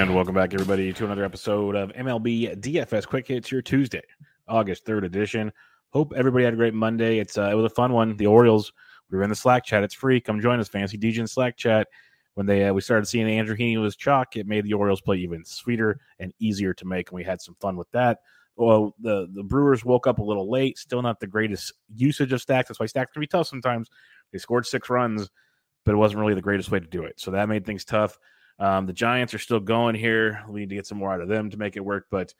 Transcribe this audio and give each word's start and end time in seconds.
And 0.00 0.14
welcome 0.14 0.34
back, 0.34 0.54
everybody, 0.54 0.94
to 0.94 1.04
another 1.04 1.26
episode 1.26 1.76
of 1.76 1.92
MLB 1.92 2.58
DFS 2.58 3.06
Quick 3.06 3.28
Hits, 3.28 3.52
your 3.52 3.60
Tuesday, 3.60 4.00
August 4.48 4.86
3rd 4.86 5.04
edition. 5.04 5.52
Hope 5.90 6.14
everybody 6.16 6.42
had 6.42 6.54
a 6.54 6.56
great 6.56 6.72
Monday. 6.72 7.18
It's 7.18 7.36
uh, 7.36 7.50
It 7.52 7.54
was 7.54 7.66
a 7.66 7.74
fun 7.74 7.92
one. 7.92 8.16
The 8.16 8.26
Orioles, 8.26 8.72
we 9.10 9.18
were 9.18 9.24
in 9.24 9.28
the 9.28 9.36
Slack 9.36 9.62
chat. 9.62 9.84
It's 9.84 9.92
free. 9.92 10.18
Come 10.18 10.40
join 10.40 10.58
us, 10.58 10.68
Fancy 10.68 10.96
DJ 10.96 11.28
Slack 11.28 11.58
chat. 11.58 11.86
When 12.32 12.46
they 12.46 12.64
uh, 12.64 12.72
we 12.72 12.80
started 12.80 13.08
seeing 13.08 13.28
Andrew 13.28 13.54
Heaney 13.54 13.78
was 13.78 13.94
chalk, 13.94 14.36
it 14.36 14.46
made 14.46 14.64
the 14.64 14.72
Orioles 14.72 15.02
play 15.02 15.18
even 15.18 15.44
sweeter 15.44 16.00
and 16.18 16.32
easier 16.38 16.72
to 16.72 16.86
make, 16.86 17.10
and 17.10 17.16
we 17.16 17.22
had 17.22 17.42
some 17.42 17.56
fun 17.60 17.76
with 17.76 17.90
that. 17.90 18.20
Well, 18.56 18.94
the, 19.00 19.28
the 19.34 19.42
Brewers 19.42 19.84
woke 19.84 20.06
up 20.06 20.18
a 20.18 20.24
little 20.24 20.50
late. 20.50 20.78
Still 20.78 21.02
not 21.02 21.20
the 21.20 21.26
greatest 21.26 21.74
usage 21.94 22.32
of 22.32 22.40
stacks. 22.40 22.68
That's 22.68 22.80
why 22.80 22.86
stacks 22.86 23.12
can 23.12 23.20
be 23.20 23.26
tough 23.26 23.48
sometimes. 23.48 23.90
They 24.32 24.38
scored 24.38 24.64
six 24.64 24.88
runs, 24.88 25.28
but 25.84 25.92
it 25.92 25.98
wasn't 25.98 26.20
really 26.20 26.32
the 26.32 26.40
greatest 26.40 26.70
way 26.70 26.80
to 26.80 26.86
do 26.86 27.04
it. 27.04 27.20
So 27.20 27.32
that 27.32 27.50
made 27.50 27.66
things 27.66 27.84
tough. 27.84 28.18
Um, 28.60 28.86
the 28.86 28.92
Giants 28.92 29.32
are 29.34 29.38
still 29.38 29.58
going 29.58 29.94
here. 29.94 30.44
We 30.48 30.60
need 30.60 30.68
to 30.68 30.74
get 30.76 30.86
some 30.86 30.98
more 30.98 31.12
out 31.12 31.22
of 31.22 31.28
them 31.28 31.50
to 31.50 31.56
make 31.56 31.76
it 31.76 31.84
work. 31.84 32.06
But 32.10 32.34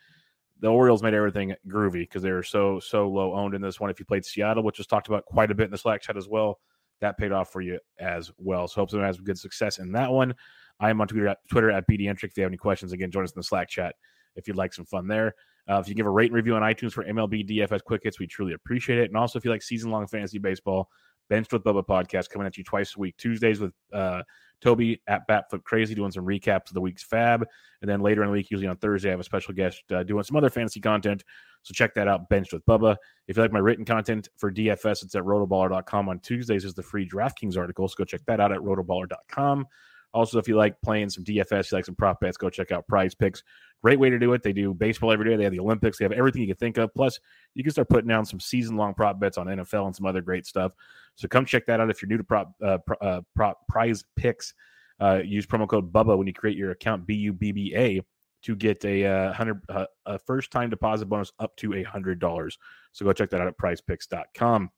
the 0.60 0.68
Orioles 0.68 1.02
made 1.02 1.14
everything 1.14 1.54
groovy 1.66 2.02
because 2.02 2.22
they 2.22 2.30
were 2.30 2.42
so 2.42 2.78
so 2.78 3.08
low 3.08 3.34
owned 3.34 3.54
in 3.54 3.62
this 3.62 3.80
one. 3.80 3.90
If 3.90 3.98
you 3.98 4.04
played 4.04 4.26
Seattle, 4.26 4.62
which 4.62 4.78
was 4.78 4.86
talked 4.86 5.08
about 5.08 5.24
quite 5.24 5.50
a 5.50 5.54
bit 5.54 5.64
in 5.64 5.70
the 5.70 5.78
Slack 5.78 6.02
chat 6.02 6.18
as 6.18 6.28
well, 6.28 6.60
that 7.00 7.16
paid 7.16 7.32
off 7.32 7.50
for 7.50 7.62
you 7.62 7.78
as 7.98 8.30
well. 8.36 8.68
So 8.68 8.82
hope 8.82 8.90
someone 8.90 9.06
has 9.06 9.18
good 9.18 9.38
success 9.38 9.78
in 9.78 9.92
that 9.92 10.10
one. 10.10 10.34
I 10.78 10.90
am 10.90 11.00
on 11.00 11.08
Twitter 11.08 11.28
at, 11.28 11.38
Twitter 11.50 11.70
at 11.70 11.88
BDentric. 11.88 12.24
If 12.24 12.36
you 12.36 12.42
have 12.42 12.50
any 12.50 12.58
questions, 12.58 12.92
again, 12.92 13.10
join 13.10 13.24
us 13.24 13.32
in 13.32 13.38
the 13.38 13.44
Slack 13.44 13.68
chat 13.68 13.94
if 14.36 14.46
you'd 14.46 14.56
like 14.56 14.74
some 14.74 14.84
fun 14.84 15.08
there. 15.08 15.34
Uh, 15.68 15.78
if 15.78 15.88
you 15.88 15.94
give 15.94 16.06
a 16.06 16.10
rate 16.10 16.30
and 16.30 16.34
review 16.34 16.54
on 16.54 16.62
iTunes 16.62 16.92
for 16.92 17.04
MLB 17.04 17.48
DFS 17.48 17.82
Quick 17.82 18.02
Hits, 18.04 18.18
we 18.18 18.26
truly 18.26 18.54
appreciate 18.54 18.98
it. 18.98 19.08
And 19.08 19.16
also, 19.16 19.38
if 19.38 19.44
you 19.44 19.50
like 19.50 19.62
season 19.62 19.90
long 19.90 20.06
fantasy 20.06 20.38
baseball, 20.38 20.88
Benched 21.30 21.52
with 21.52 21.62
Bubba 21.62 21.86
podcast 21.86 22.28
coming 22.28 22.46
at 22.46 22.58
you 22.58 22.64
twice 22.64 22.96
a 22.96 22.98
week, 22.98 23.16
Tuesdays 23.16 23.60
with 23.60 23.72
uh, 23.92 24.22
Toby 24.60 25.00
at 25.06 25.26
Batfoot 25.28 25.64
Crazy 25.64 25.94
doing 25.94 26.10
some 26.10 26.24
recaps 26.24 26.68
of 26.68 26.74
the 26.74 26.80
week's 26.80 27.06
FAAB. 27.06 27.44
And 27.82 27.90
then 27.90 28.00
later 28.00 28.22
in 28.22 28.28
the 28.28 28.32
week, 28.32 28.50
usually 28.50 28.68
on 28.68 28.76
Thursday, 28.76 29.08
I 29.08 29.12
have 29.12 29.20
a 29.20 29.24
special 29.24 29.54
guest 29.54 29.82
uh, 29.90 30.02
doing 30.02 30.22
some 30.22 30.36
other 30.36 30.50
fantasy 30.50 30.80
content. 30.80 31.24
So 31.62 31.72
check 31.72 31.94
that 31.94 32.08
out, 32.08 32.28
Benched 32.28 32.52
with 32.52 32.64
Bubba. 32.66 32.96
If 33.26 33.36
you 33.36 33.42
like 33.42 33.52
my 33.52 33.58
written 33.58 33.84
content 33.84 34.28
for 34.36 34.50
DFS, 34.50 35.02
it's 35.02 35.14
at 35.14 35.22
rotoballer.com. 35.22 36.08
On 36.08 36.18
Tuesdays 36.20 36.64
is 36.64 36.74
the 36.74 36.82
free 36.82 37.08
DraftKings 37.08 37.56
article. 37.56 37.88
So 37.88 37.94
go 37.98 38.04
check 38.04 38.22
that 38.26 38.40
out 38.40 38.52
at 38.52 38.60
rotoballer.com. 38.60 39.66
Also, 40.12 40.38
if 40.38 40.48
you 40.48 40.56
like 40.56 40.80
playing 40.82 41.10
some 41.10 41.24
DFS, 41.24 41.70
you 41.70 41.78
like 41.78 41.84
some 41.84 41.94
prop 41.94 42.20
bets, 42.20 42.36
go 42.36 42.50
check 42.50 42.72
out 42.72 42.86
Prize 42.88 43.14
Picks. 43.14 43.42
Great 43.82 43.98
way 43.98 44.10
to 44.10 44.18
do 44.18 44.32
it. 44.32 44.42
They 44.42 44.52
do 44.52 44.74
baseball 44.74 45.12
every 45.12 45.28
day. 45.28 45.36
They 45.36 45.44
have 45.44 45.52
the 45.52 45.60
Olympics. 45.60 45.98
They 45.98 46.04
have 46.04 46.12
everything 46.12 46.42
you 46.42 46.48
can 46.48 46.56
think 46.56 46.76
of. 46.78 46.92
Plus, 46.94 47.18
you 47.54 47.62
can 47.62 47.72
start 47.72 47.88
putting 47.88 48.08
down 48.08 48.26
some 48.26 48.40
season 48.40 48.76
long 48.76 48.92
prop 48.92 49.18
bets 49.18 49.38
on 49.38 49.46
NFL 49.46 49.86
and 49.86 49.96
some 49.96 50.06
other 50.06 50.20
great 50.20 50.46
stuff. 50.46 50.72
So 51.14 51.28
come 51.28 51.44
check 51.44 51.66
that 51.66 51.80
out 51.80 51.90
if 51.90 52.02
you're 52.02 52.08
new 52.08 52.18
to 52.18 52.24
prop 52.24 52.52
uh, 52.62 52.78
uh, 53.00 53.20
prop 53.34 53.66
Prize 53.68 54.04
Picks. 54.16 54.54
Uh, 55.00 55.20
use 55.24 55.46
promo 55.46 55.66
code 55.66 55.90
Bubba 55.90 56.16
when 56.18 56.26
you 56.26 56.32
create 56.32 56.58
your 56.58 56.72
account 56.72 57.06
B 57.06 57.14
U 57.14 57.32
B 57.32 57.52
B 57.52 57.74
A 57.74 58.02
to 58.42 58.56
get 58.56 58.84
a 58.84 59.06
uh, 59.06 59.32
hundred 59.32 59.62
uh, 59.68 59.86
a 60.06 60.18
first 60.18 60.50
time 60.50 60.70
deposit 60.70 61.06
bonus 61.06 61.32
up 61.38 61.56
to 61.56 61.74
a 61.74 61.82
hundred 61.82 62.18
dollars. 62.18 62.58
So 62.92 63.04
go 63.04 63.12
check 63.12 63.30
that 63.30 63.40
out 63.40 63.46
at 63.46 63.56
PrizePicks.com. 63.58 64.70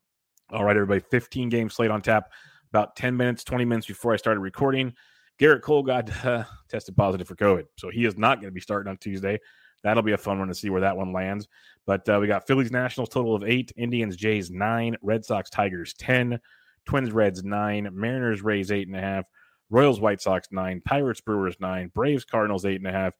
All 0.51 0.63
right, 0.63 0.75
everybody, 0.75 1.01
15 1.09 1.49
game 1.49 1.69
slate 1.69 1.91
on 1.91 2.01
tap. 2.01 2.31
About 2.69 2.95
10 2.95 3.15
minutes, 3.15 3.43
20 3.43 3.65
minutes 3.65 3.87
before 3.87 4.13
I 4.13 4.17
started 4.17 4.39
recording, 4.39 4.93
Gerrit 5.39 5.61
Cole 5.61 5.83
got 5.83 6.09
uh, 6.25 6.43
tested 6.69 6.95
positive 6.95 7.27
for 7.27 7.35
COVID, 7.35 7.65
so 7.77 7.89
he 7.89 8.05
is 8.05 8.17
not 8.17 8.35
going 8.35 8.49
to 8.49 8.53
be 8.53 8.61
starting 8.61 8.89
on 8.89 8.97
Tuesday. 8.97 9.39
That'll 9.83 10.03
be 10.03 10.13
a 10.13 10.17
fun 10.17 10.39
one 10.39 10.47
to 10.47 10.55
see 10.55 10.69
where 10.69 10.81
that 10.81 10.95
one 10.95 11.11
lands. 11.11 11.47
But 11.85 12.07
uh, 12.07 12.17
we 12.21 12.27
got 12.27 12.47
Phillies 12.47 12.71
Nationals 12.71 13.09
total 13.09 13.35
of 13.35 13.43
eight, 13.43 13.73
Indians 13.75 14.15
Jays 14.15 14.49
nine, 14.49 14.95
Red 15.01 15.25
Sox 15.25 15.49
Tigers 15.49 15.93
ten, 15.93 16.39
Twins 16.85 17.11
Reds 17.11 17.43
nine, 17.43 17.89
Mariners 17.91 18.41
Rays 18.41 18.71
eight 18.71 18.87
and 18.87 18.95
a 18.95 19.01
half, 19.01 19.25
Royals 19.69 19.99
White 19.99 20.21
Sox 20.21 20.47
nine, 20.51 20.81
Pirates 20.85 21.21
Brewers 21.21 21.57
nine, 21.59 21.91
Braves 21.93 22.23
Cardinals 22.23 22.65
eight 22.65 22.77
and 22.77 22.87
a 22.87 22.91
half, 22.91 23.13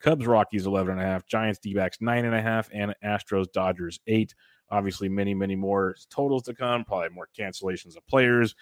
Cubs 0.00 0.26
Rockies 0.26 0.66
eleven 0.66 0.92
and 0.92 1.00
a 1.00 1.04
half, 1.04 1.26
Giants 1.26 1.58
D 1.58 1.72
backs 1.72 1.98
nine 2.00 2.26
and 2.26 2.34
a 2.34 2.42
half, 2.42 2.68
and 2.72 2.94
Astros 3.02 3.50
Dodgers 3.52 4.00
eight. 4.06 4.34
Obviously, 4.70 5.08
many 5.08 5.34
many 5.34 5.56
more 5.56 5.96
totals 6.10 6.42
to 6.44 6.54
come. 6.54 6.84
Probably 6.84 7.08
more 7.08 7.28
cancellations 7.36 7.96
of 7.96 8.06
players. 8.06 8.54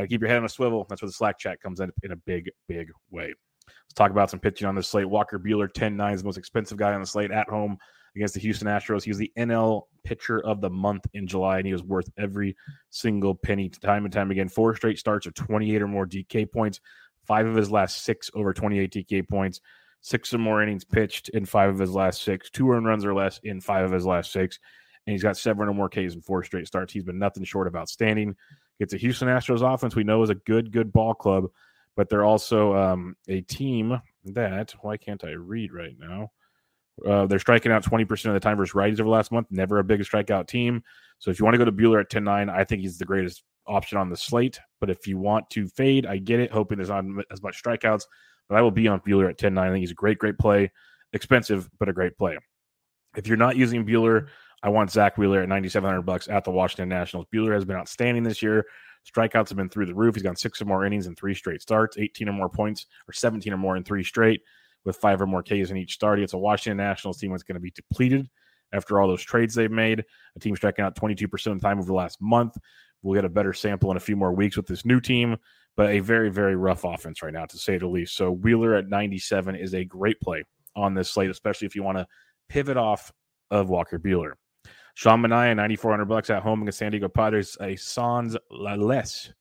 Got 0.00 0.04
to 0.04 0.08
keep 0.08 0.22
your 0.22 0.30
head 0.30 0.38
on 0.38 0.46
a 0.46 0.48
swivel. 0.48 0.86
That's 0.88 1.02
where 1.02 1.08
the 1.08 1.12
Slack 1.12 1.38
chat 1.38 1.60
comes 1.60 1.80
in 1.80 1.92
in 2.02 2.12
a 2.12 2.16
big 2.16 2.50
big 2.68 2.90
way. 3.10 3.34
Let's 3.68 3.94
talk 3.94 4.10
about 4.10 4.30
some 4.30 4.40
pitching 4.40 4.66
on 4.66 4.74
this 4.74 4.88
slate. 4.88 5.08
Walker 5.08 5.38
Buehler, 5.38 5.70
10 5.70 5.94
9 5.94 6.14
is 6.14 6.22
the 6.22 6.26
most 6.26 6.38
expensive 6.38 6.78
guy 6.78 6.94
on 6.94 7.00
the 7.00 7.06
slate 7.06 7.30
at 7.30 7.48
home 7.50 7.76
against 8.16 8.32
the 8.32 8.40
Houston 8.40 8.66
Astros. 8.66 9.02
He 9.02 9.10
was 9.10 9.18
the 9.18 9.30
NL 9.36 9.82
pitcher 10.04 10.40
of 10.40 10.62
the 10.62 10.70
month 10.70 11.06
in 11.12 11.26
July, 11.26 11.58
and 11.58 11.66
he 11.66 11.72
was 11.74 11.82
worth 11.82 12.08
every 12.18 12.56
single 12.88 13.34
penny 13.34 13.68
time 13.68 14.04
and 14.04 14.12
time 14.12 14.30
again. 14.30 14.48
Four 14.48 14.74
straight 14.74 14.98
starts 14.98 15.26
of 15.26 15.34
28 15.34 15.82
or 15.82 15.86
more 15.86 16.06
DK 16.06 16.50
points, 16.50 16.80
five 17.26 17.46
of 17.46 17.54
his 17.54 17.70
last 17.70 18.02
six 18.02 18.30
over 18.32 18.54
28 18.54 18.90
DK 18.90 19.28
points, 19.28 19.60
six 20.00 20.32
or 20.32 20.38
more 20.38 20.62
innings 20.62 20.84
pitched 20.84 21.28
in 21.30 21.44
five 21.44 21.68
of 21.68 21.78
his 21.78 21.92
last 21.92 22.22
six, 22.22 22.48
two 22.48 22.70
earned 22.70 22.86
runs 22.86 23.04
or 23.04 23.14
less 23.14 23.38
in 23.44 23.60
five 23.60 23.84
of 23.84 23.92
his 23.92 24.06
last 24.06 24.32
six. 24.32 24.58
And 25.06 25.12
he's 25.12 25.22
got 25.22 25.36
seven 25.36 25.68
or 25.68 25.74
more 25.74 25.88
Ks 25.88 26.14
in 26.14 26.22
four 26.22 26.42
straight 26.42 26.66
starts. 26.66 26.92
He's 26.92 27.04
been 27.04 27.18
nothing 27.18 27.44
short 27.44 27.66
of 27.66 27.76
outstanding. 27.76 28.36
Gets 28.80 28.94
a 28.94 28.96
Houston 28.96 29.28
Astros 29.28 29.62
offense 29.62 29.94
we 29.94 30.04
know 30.04 30.22
is 30.22 30.30
a 30.30 30.34
good, 30.34 30.72
good 30.72 30.92
ball 30.92 31.14
club, 31.14 31.44
but 31.96 32.08
they're 32.08 32.24
also 32.24 32.74
um, 32.74 33.14
a 33.28 33.42
team 33.42 34.00
that, 34.24 34.74
why 34.80 34.96
can't 34.96 35.22
I 35.22 35.32
read 35.32 35.72
right 35.72 35.94
now? 35.98 36.32
Uh, 37.06 37.26
they're 37.26 37.38
striking 37.38 37.72
out 37.72 37.84
20% 37.84 38.26
of 38.26 38.32
the 38.32 38.40
time 38.40 38.56
versus 38.56 38.74
righties 38.74 38.94
over 38.94 39.04
the 39.04 39.10
last 39.10 39.32
month. 39.32 39.46
Never 39.50 39.78
a 39.78 39.84
big 39.84 40.00
strikeout 40.00 40.48
team. 40.48 40.82
So 41.18 41.30
if 41.30 41.38
you 41.38 41.44
want 41.44 41.54
to 41.54 41.58
go 41.58 41.66
to 41.66 41.72
Buehler 41.72 42.00
at 42.00 42.08
10 42.08 42.24
9, 42.24 42.48
I 42.48 42.64
think 42.64 42.80
he's 42.80 42.96
the 42.96 43.04
greatest 43.04 43.42
option 43.66 43.98
on 43.98 44.08
the 44.08 44.16
slate. 44.16 44.58
But 44.80 44.88
if 44.88 45.06
you 45.06 45.18
want 45.18 45.48
to 45.50 45.68
fade, 45.68 46.06
I 46.06 46.16
get 46.16 46.40
it, 46.40 46.50
hoping 46.50 46.78
there's 46.78 46.88
not 46.88 47.04
as 47.30 47.42
much 47.42 47.62
strikeouts. 47.62 48.04
But 48.48 48.58
I 48.58 48.62
will 48.62 48.70
be 48.70 48.88
on 48.88 49.00
Buehler 49.00 49.28
at 49.28 49.36
10 49.36 49.52
9. 49.52 49.68
I 49.68 49.70
think 49.70 49.80
he's 49.80 49.90
a 49.90 49.94
great, 49.94 50.18
great 50.18 50.38
play. 50.38 50.72
Expensive, 51.12 51.68
but 51.78 51.88
a 51.88 51.92
great 51.92 52.16
play. 52.16 52.38
If 53.16 53.26
you're 53.26 53.36
not 53.36 53.56
using 53.56 53.84
Buehler, 53.84 54.28
I 54.62 54.68
want 54.68 54.90
Zack 54.90 55.16
Wheeler 55.16 55.42
at 55.42 55.48
9,700 55.48 56.02
bucks 56.02 56.28
at 56.28 56.44
the 56.44 56.50
Washington 56.50 56.88
Nationals. 56.88 57.26
Buehler 57.32 57.54
has 57.54 57.64
been 57.64 57.76
outstanding 57.76 58.22
this 58.22 58.42
year. 58.42 58.66
Strikeouts 59.10 59.48
have 59.48 59.56
been 59.56 59.70
through 59.70 59.86
the 59.86 59.94
roof. 59.94 60.14
He's 60.14 60.22
gone 60.22 60.36
six 60.36 60.60
or 60.60 60.66
more 60.66 60.84
innings 60.84 61.06
in 61.06 61.14
three 61.14 61.34
straight 61.34 61.62
starts, 61.62 61.96
18 61.96 62.28
or 62.28 62.32
more 62.32 62.50
points, 62.50 62.86
or 63.08 63.12
17 63.12 63.52
or 63.52 63.56
more 63.56 63.76
in 63.76 63.84
three 63.84 64.04
straight 64.04 64.42
with 64.84 64.96
five 64.96 65.20
or 65.20 65.26
more 65.26 65.42
Ks 65.42 65.70
in 65.70 65.76
each 65.76 65.94
start. 65.94 66.20
It's 66.20 66.34
a 66.34 66.38
Washington 66.38 66.76
Nationals 66.76 67.18
team 67.18 67.30
that's 67.30 67.42
going 67.42 67.54
to 67.54 67.60
be 67.60 67.70
depleted 67.70 68.28
after 68.72 69.00
all 69.00 69.08
those 69.08 69.22
trades 69.22 69.54
they've 69.54 69.70
made. 69.70 70.04
A 70.36 70.38
team 70.38 70.54
striking 70.56 70.84
out 70.84 70.94
22% 70.94 71.24
of 71.46 71.60
the 71.60 71.66
time 71.66 71.78
over 71.78 71.86
the 71.86 71.94
last 71.94 72.20
month. 72.20 72.56
We'll 73.02 73.14
get 73.14 73.24
a 73.24 73.30
better 73.30 73.54
sample 73.54 73.90
in 73.90 73.96
a 73.96 74.00
few 74.00 74.16
more 74.16 74.32
weeks 74.32 74.56
with 74.56 74.66
this 74.66 74.84
new 74.84 75.00
team, 75.00 75.38
but 75.76 75.90
a 75.90 76.00
very, 76.00 76.30
very 76.30 76.56
rough 76.56 76.84
offense 76.84 77.22
right 77.22 77.32
now, 77.32 77.46
to 77.46 77.56
say 77.56 77.78
the 77.78 77.86
least. 77.86 78.14
So 78.14 78.30
Wheeler 78.30 78.74
at 78.74 78.88
97 78.88 79.56
is 79.56 79.74
a 79.74 79.84
great 79.84 80.20
play. 80.20 80.44
on 80.76 80.94
this 80.94 81.10
slate, 81.10 81.30
especially 81.30 81.66
if 81.66 81.74
you 81.74 81.82
want 81.82 81.98
to 81.98 82.06
pivot 82.48 82.76
off 82.76 83.12
of 83.50 83.70
Walker 83.70 83.98
Buehler. 83.98 84.34
Sean 84.94 85.22
Manaea, 85.22 85.56
9,400 85.56 86.04
bucks 86.06 86.30
at 86.30 86.42
home 86.42 86.62
against 86.62 86.78
San 86.78 86.90
Diego 86.90 87.08
Padres, 87.08 87.56
a 87.60 87.76
sans 87.76 88.36
la 88.50 88.74
less 88.74 89.32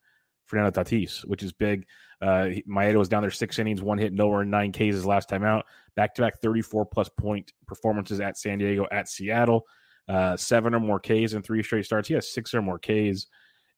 Fernando 0.46 0.72
Tatis, 0.72 1.26
which 1.26 1.44
is 1.44 1.54
big. 1.54 1.86
Uh, 2.22 2.50
Manaea 2.68 2.96
was 2.96 3.10
down 3.10 3.22
there 3.22 3.32
six 3.32 3.60
innings, 3.60 3.82
one 3.82 3.98
hit, 3.98 4.14
nowhere, 4.14 4.44
nine 4.44 4.72
Ks 4.72 4.80
his 4.80 5.06
last 5.06 5.30
time 5.30 5.44
out. 5.44 5.66
Back 5.96 6.16
to 6.16 6.22
back 6.22 6.42
34 6.42 6.86
plus 6.86 7.10
point 7.10 7.54
performances 7.66 8.20
at 8.20 8.38
San 8.38 8.58
Diego, 8.58 8.88
at 8.92 9.08
Seattle. 9.08 9.66
Uh, 10.08 10.36
seven 10.36 10.74
or 10.74 10.80
more 10.80 11.00
Ks 11.00 11.34
in 11.34 11.42
three 11.42 11.62
straight 11.62 11.86
starts. 11.86 12.08
He 12.08 12.16
has 12.16 12.32
six 12.32 12.54
or 12.54 12.62
more 12.62 12.80
Ks 12.80 13.28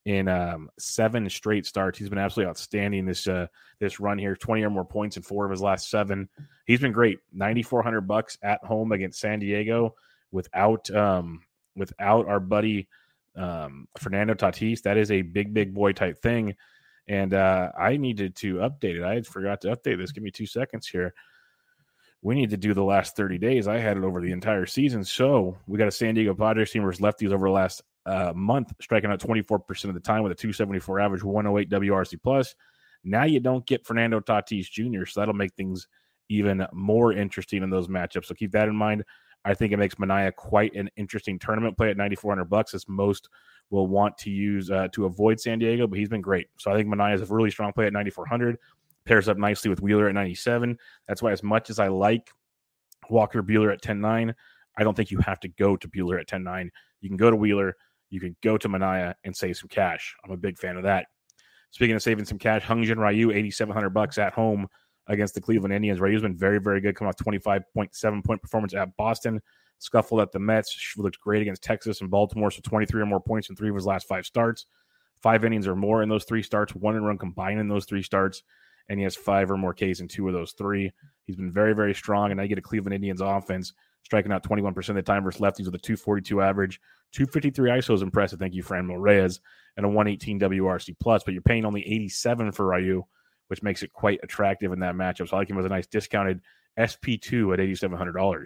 in 0.06 0.27
um, 0.27 0.69
seven 0.79 1.29
straight 1.29 1.65
starts. 1.65 2.00
He's 2.00 2.09
been 2.09 2.18
absolutely 2.18 2.50
outstanding 2.50 3.06
this 3.06 3.27
uh, 3.27 3.47
this 3.79 4.00
run 4.00 4.18
here. 4.18 4.35
Twenty 4.35 4.63
or 4.63 4.69
more 4.69 4.85
points 4.85 5.18
in 5.18 5.23
four 5.23 5.45
of 5.45 5.51
his 5.51 5.62
last 5.62 5.89
seven. 5.89 6.29
He's 6.65 6.79
been 6.79 6.94
great. 6.94 7.19
Ninety 7.33 7.63
four 7.63 7.83
hundred 7.83 8.01
bucks 8.01 8.38
at 8.41 8.63
home 8.63 8.94
against 8.94 9.19
San 9.19 9.39
Diego 9.39 9.95
without 10.31 10.89
um, 10.91 11.41
without 11.75 12.27
our 12.27 12.39
buddy 12.39 12.88
um, 13.35 13.88
Fernando 13.97 14.33
Tatis. 14.33 14.81
That 14.81 14.97
is 14.97 15.12
a 15.12 15.21
big 15.21 15.53
big 15.53 15.73
boy 15.73 15.94
type 15.94 16.19
thing. 16.19 16.56
And 17.07 17.33
uh, 17.33 17.71
I 17.77 17.97
needed 17.97 18.35
to 18.38 18.56
update 18.56 18.97
it. 18.97 19.03
I 19.03 19.21
forgot 19.21 19.62
to 19.62 19.75
update 19.75 19.97
this. 19.97 20.12
Give 20.12 20.23
me 20.23 20.31
two 20.31 20.45
seconds 20.45 20.88
here. 20.88 21.13
We 22.21 22.35
need 22.35 22.51
to 22.51 22.57
do 22.57 22.73
the 22.73 22.83
last 22.83 23.15
30 23.15 23.39
days. 23.39 23.68
I 23.68 23.79
had 23.79 23.97
it 23.97 24.03
over 24.03 24.21
the 24.21 24.31
entire 24.31 24.68
season. 24.68 25.03
So 25.03 25.57
we 25.68 25.79
got 25.79 25.88
a 25.88 25.91
San 25.91 26.13
Diego 26.13 26.35
Padres 26.35 26.71
team 26.71 26.83
versus 26.83 27.01
lefties 27.01 27.31
over 27.31 27.47
the 27.47 27.53
last 27.53 27.81
uh, 28.06 28.31
month, 28.35 28.71
striking 28.79 29.09
out 29.09 29.19
24% 29.19 29.85
of 29.85 29.94
the 29.95 30.00
time 30.00 30.21
with 30.21 30.31
a 30.31 30.35
274 30.35 31.00
average, 31.00 31.23
108 31.23 31.69
WRC 31.69 32.21
plus. 32.21 32.56
Now 33.03 33.23
you 33.23 33.39
don't 33.39 33.65
get 33.65 33.85
Fernando 33.85 34.19
Tatis 34.19 34.69
Jr., 34.69 35.06
so 35.06 35.19
that'll 35.19 35.33
make 35.33 35.53
things 35.56 35.88
even 36.29 36.65
more 36.71 37.12
interesting 37.12 37.63
in 37.63 37.71
those 37.71 37.88
matchups. 37.88 38.25
So 38.25 38.35
keep 38.35 38.51
that 38.51 38.68
in 38.68 38.75
mind. 38.75 39.03
I 39.44 39.54
think 39.54 39.74
it 39.74 39.78
makes 39.78 39.96
Manaea 39.96 40.36
quite 40.36 40.76
an 40.76 40.90
interesting 40.98 41.40
tournament 41.40 41.78
play 41.78 41.90
at 41.90 41.98
9,400 41.98 42.46
bucks, 42.46 42.74
as 42.74 42.88
most 42.88 43.30
will 43.70 43.88
want 43.88 44.18
to 44.20 44.30
use 44.30 44.70
uh, 44.70 44.88
to 44.94 45.06
avoid 45.06 45.40
San 45.40 45.60
Diego, 45.60 45.88
but 45.88 45.98
he's 45.98 46.10
been 46.10 46.22
great. 46.22 46.48
So 46.60 46.72
I 46.72 46.76
think 46.76 46.88
Manaea 46.88 47.16
is 47.16 47.22
a 47.22 47.34
really 47.34 47.50
strong 47.50 47.74
play 47.74 47.88
at 47.88 47.94
9,400. 47.94 48.58
Pairs 49.06 49.28
up 49.28 49.38
nicely 49.38 49.70
with 49.70 49.82
Wheeler 49.82 50.08
at 50.08 50.14
97. 50.14 50.78
That's 51.08 51.24
why, 51.24 51.32
as 51.32 51.42
much 51.42 51.70
as 51.70 51.80
I 51.80 51.88
like 51.88 52.30
Walker 53.10 53.42
Buehler 53.42 53.74
at 53.74 53.82
10.9, 53.82 54.34
I 54.78 54.84
don't 54.84 54.96
think 54.96 55.10
you 55.10 55.18
have 55.20 55.40
to 55.40 55.48
go 55.48 55.76
to 55.76 55.88
Buehler 55.88 56.20
at 56.20 56.28
10.9. 56.28 56.70
You 57.02 57.10
can 57.10 57.18
go 57.18 57.32
to 57.32 57.36
Wheeler, 57.36 57.76
you 58.10 58.20
can 58.20 58.36
go 58.44 58.58
to 58.58 58.70
Manaea 58.70 59.16
and 59.24 59.36
save 59.36 59.58
some 59.58 59.70
cash. 59.70 60.16
I'm 60.24 60.32
a 60.32 60.38
big 60.38 60.60
fan 60.60 60.78
of 60.78 60.84
that. 60.84 61.08
Speaking 61.72 61.96
of 61.96 62.04
saving 62.04 62.26
some 62.26 62.38
cash, 62.38 62.64
Hyun-Jin 62.64 63.00
Ryu, 63.00 63.32
8,700 63.32 63.90
bucks 63.90 64.18
at 64.18 64.34
home 64.34 64.68
against 65.07 65.33
the 65.33 65.42
Cleveland 65.42 65.74
Indians. 65.74 66.00
Ryu's 66.00 66.21
been 66.21 66.38
very, 66.38 66.59
very 66.59 66.81
good. 66.81 66.95
Come 66.95 67.07
off 67.07 67.15
25.7 67.18 68.24
point 68.24 68.42
performance 68.42 68.74
at 68.74 68.95
Boston 68.98 69.42
scuffled 69.81 70.21
at 70.21 70.31
the 70.31 70.39
Mets. 70.39 70.94
Looked 70.98 71.19
great 71.19 71.42
against 71.42 71.63
Texas 71.63 72.01
and 72.01 72.09
Baltimore. 72.09 72.51
So 72.51 72.62
23 72.63 73.01
or 73.01 73.06
more 73.06 73.19
points 73.19 73.50
in 73.50 73.56
three 73.56 73.69
of 73.69 73.75
his 73.75 73.86
last 73.86 74.07
five 74.07 74.25
starts, 74.25 74.68
five 75.21 75.44
innings 75.44 75.68
or 75.68 75.75
more 75.75 76.03
in 76.03 76.09
those 76.09 76.24
three 76.24 76.44
starts, 76.44 76.75
one 76.75 76.95
and 76.95 77.06
run 77.06 77.18
combined 77.18 77.59
in 77.59 77.68
those 77.68 77.86
three 77.86 78.03
starts. 78.03 78.44
And 78.89 79.00
he 79.00 79.03
has 79.03 79.15
five 79.15 79.50
or 79.51 79.57
more 79.57 79.74
Ks 79.74 80.00
in 80.00 80.07
two 80.07 80.27
of 80.27 80.33
those 80.33 80.53
three. 80.53 80.92
He's 81.25 81.36
been 81.36 81.51
very, 81.51 81.74
very 81.74 81.94
strong. 81.94 82.31
And 82.31 82.42
I 82.42 82.47
get 82.47 82.57
a 82.57 82.62
Cleveland 82.62 82.94
Indians 82.94 83.21
offense 83.21 83.74
striking 84.04 84.31
out 84.31 84.44
21% 84.44 84.89
of 84.89 84.95
the 84.95 85.01
time 85.01 85.24
versus 85.24 85.42
lefties 85.42 85.65
with 85.65 85.75
a 85.75 85.80
242 85.80 86.42
average. 86.42 86.81
253 87.13 87.69
ISO 87.69 87.94
is 87.94 88.01
impressive. 88.01 88.39
Thank 88.39 88.54
you, 88.54 88.63
Fran 88.63 88.88
Reyes, 88.88 89.39
and 89.77 89.86
a 89.86 89.89
118 89.89 90.39
WRC 90.39 90.95
plus. 91.00 91.24
But 91.24 91.33
you're 91.33 91.42
paying 91.42 91.65
only 91.65 91.81
87 91.81 92.51
for 92.51 92.68
Ryu, 92.68 93.04
which 93.51 93.62
makes 93.62 93.83
it 93.83 93.92
quite 93.92 94.18
attractive 94.24 94.71
in 94.71 94.80
that 94.80 94.95
matchup. 94.95 95.27
So 95.27 95.36
I 95.36 95.39
like 95.39 95.50
him 95.50 95.59
as 95.59 95.65
a 95.65 95.68
nice 95.68 95.86
discounted 95.86 96.39
SP2 96.80 97.51
at 97.53 97.59
$8,700. 97.59 98.45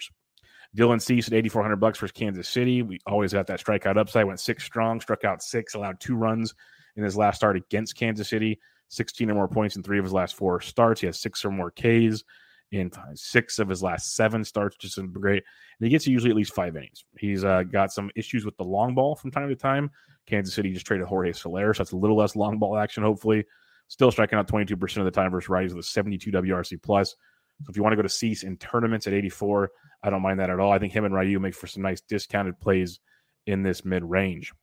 Dylan 0.75 0.99
Cease 0.99 1.27
at 1.27 1.33
8,400 1.35 1.75
bucks 1.75 1.99
for 1.99 2.07
Kansas 2.07 2.49
City. 2.49 2.81
We 2.81 2.97
always 3.05 3.31
got 3.31 3.45
that 3.45 3.63
strikeout 3.63 3.97
upside. 3.97 4.25
Went 4.25 4.39
six 4.39 4.63
strong, 4.63 4.99
struck 4.99 5.23
out 5.23 5.43
six, 5.43 5.75
allowed 5.75 5.99
two 5.99 6.15
runs 6.15 6.55
in 6.95 7.03
his 7.03 7.15
last 7.15 7.35
start 7.35 7.55
against 7.55 7.95
Kansas 7.95 8.27
City. 8.27 8.59
16 8.87 9.29
or 9.29 9.35
more 9.35 9.47
points 9.47 9.75
in 9.75 9.83
three 9.83 9.99
of 9.99 10.05
his 10.05 10.11
last 10.11 10.35
four 10.35 10.59
starts. 10.59 11.01
He 11.01 11.05
has 11.05 11.19
six 11.19 11.45
or 11.45 11.51
more 11.51 11.69
Ks 11.69 12.23
in 12.71 12.89
six 13.13 13.59
of 13.59 13.69
his 13.69 13.83
last 13.83 14.15
seven 14.15 14.43
starts, 14.43 14.75
just 14.75 14.99
great. 15.13 15.43
And 15.79 15.85
he 15.85 15.89
gets 15.89 16.07
usually 16.07 16.31
at 16.31 16.35
least 16.35 16.55
five 16.55 16.75
innings. 16.75 17.05
He's 17.19 17.43
uh, 17.43 17.61
got 17.61 17.93
some 17.93 18.09
issues 18.15 18.43
with 18.43 18.57
the 18.57 18.63
long 18.63 18.95
ball 18.95 19.15
from 19.15 19.29
time 19.29 19.49
to 19.49 19.55
time. 19.55 19.91
Kansas 20.25 20.55
City 20.55 20.73
just 20.73 20.87
traded 20.87 21.05
Jorge 21.05 21.31
Soler, 21.31 21.75
so 21.75 21.83
that's 21.83 21.91
a 21.91 21.95
little 21.95 22.17
less 22.17 22.35
long 22.35 22.57
ball 22.57 22.75
action, 22.75 23.03
hopefully. 23.03 23.45
Still 23.87 24.11
striking 24.11 24.39
out 24.39 24.47
22% 24.47 24.97
of 24.97 25.05
the 25.05 25.11
time 25.11 25.31
versus 25.31 25.49
righties 25.49 25.69
with 25.69 25.85
a 25.85 25.87
72 25.87 26.31
WRC 26.31 26.81
plus. 26.81 27.15
So 27.63 27.69
if 27.69 27.77
you 27.77 27.83
want 27.83 27.93
to 27.93 27.97
go 27.97 28.01
to 28.01 28.09
Cease 28.09 28.43
in 28.43 28.57
tournaments 28.57 29.07
at 29.07 29.13
84, 29.13 29.71
I 30.03 30.09
don't 30.09 30.21
mind 30.21 30.39
that 30.39 30.49
at 30.49 30.59
all. 30.59 30.71
I 30.71 30.79
think 30.79 30.93
him 30.93 31.05
and 31.05 31.13
Ryu 31.13 31.39
make 31.39 31.55
for 31.55 31.67
some 31.67 31.83
nice 31.83 32.01
discounted 32.01 32.59
plays 32.59 32.99
in 33.45 33.63
this 33.63 33.85
mid 33.85 34.03
range. 34.03 34.53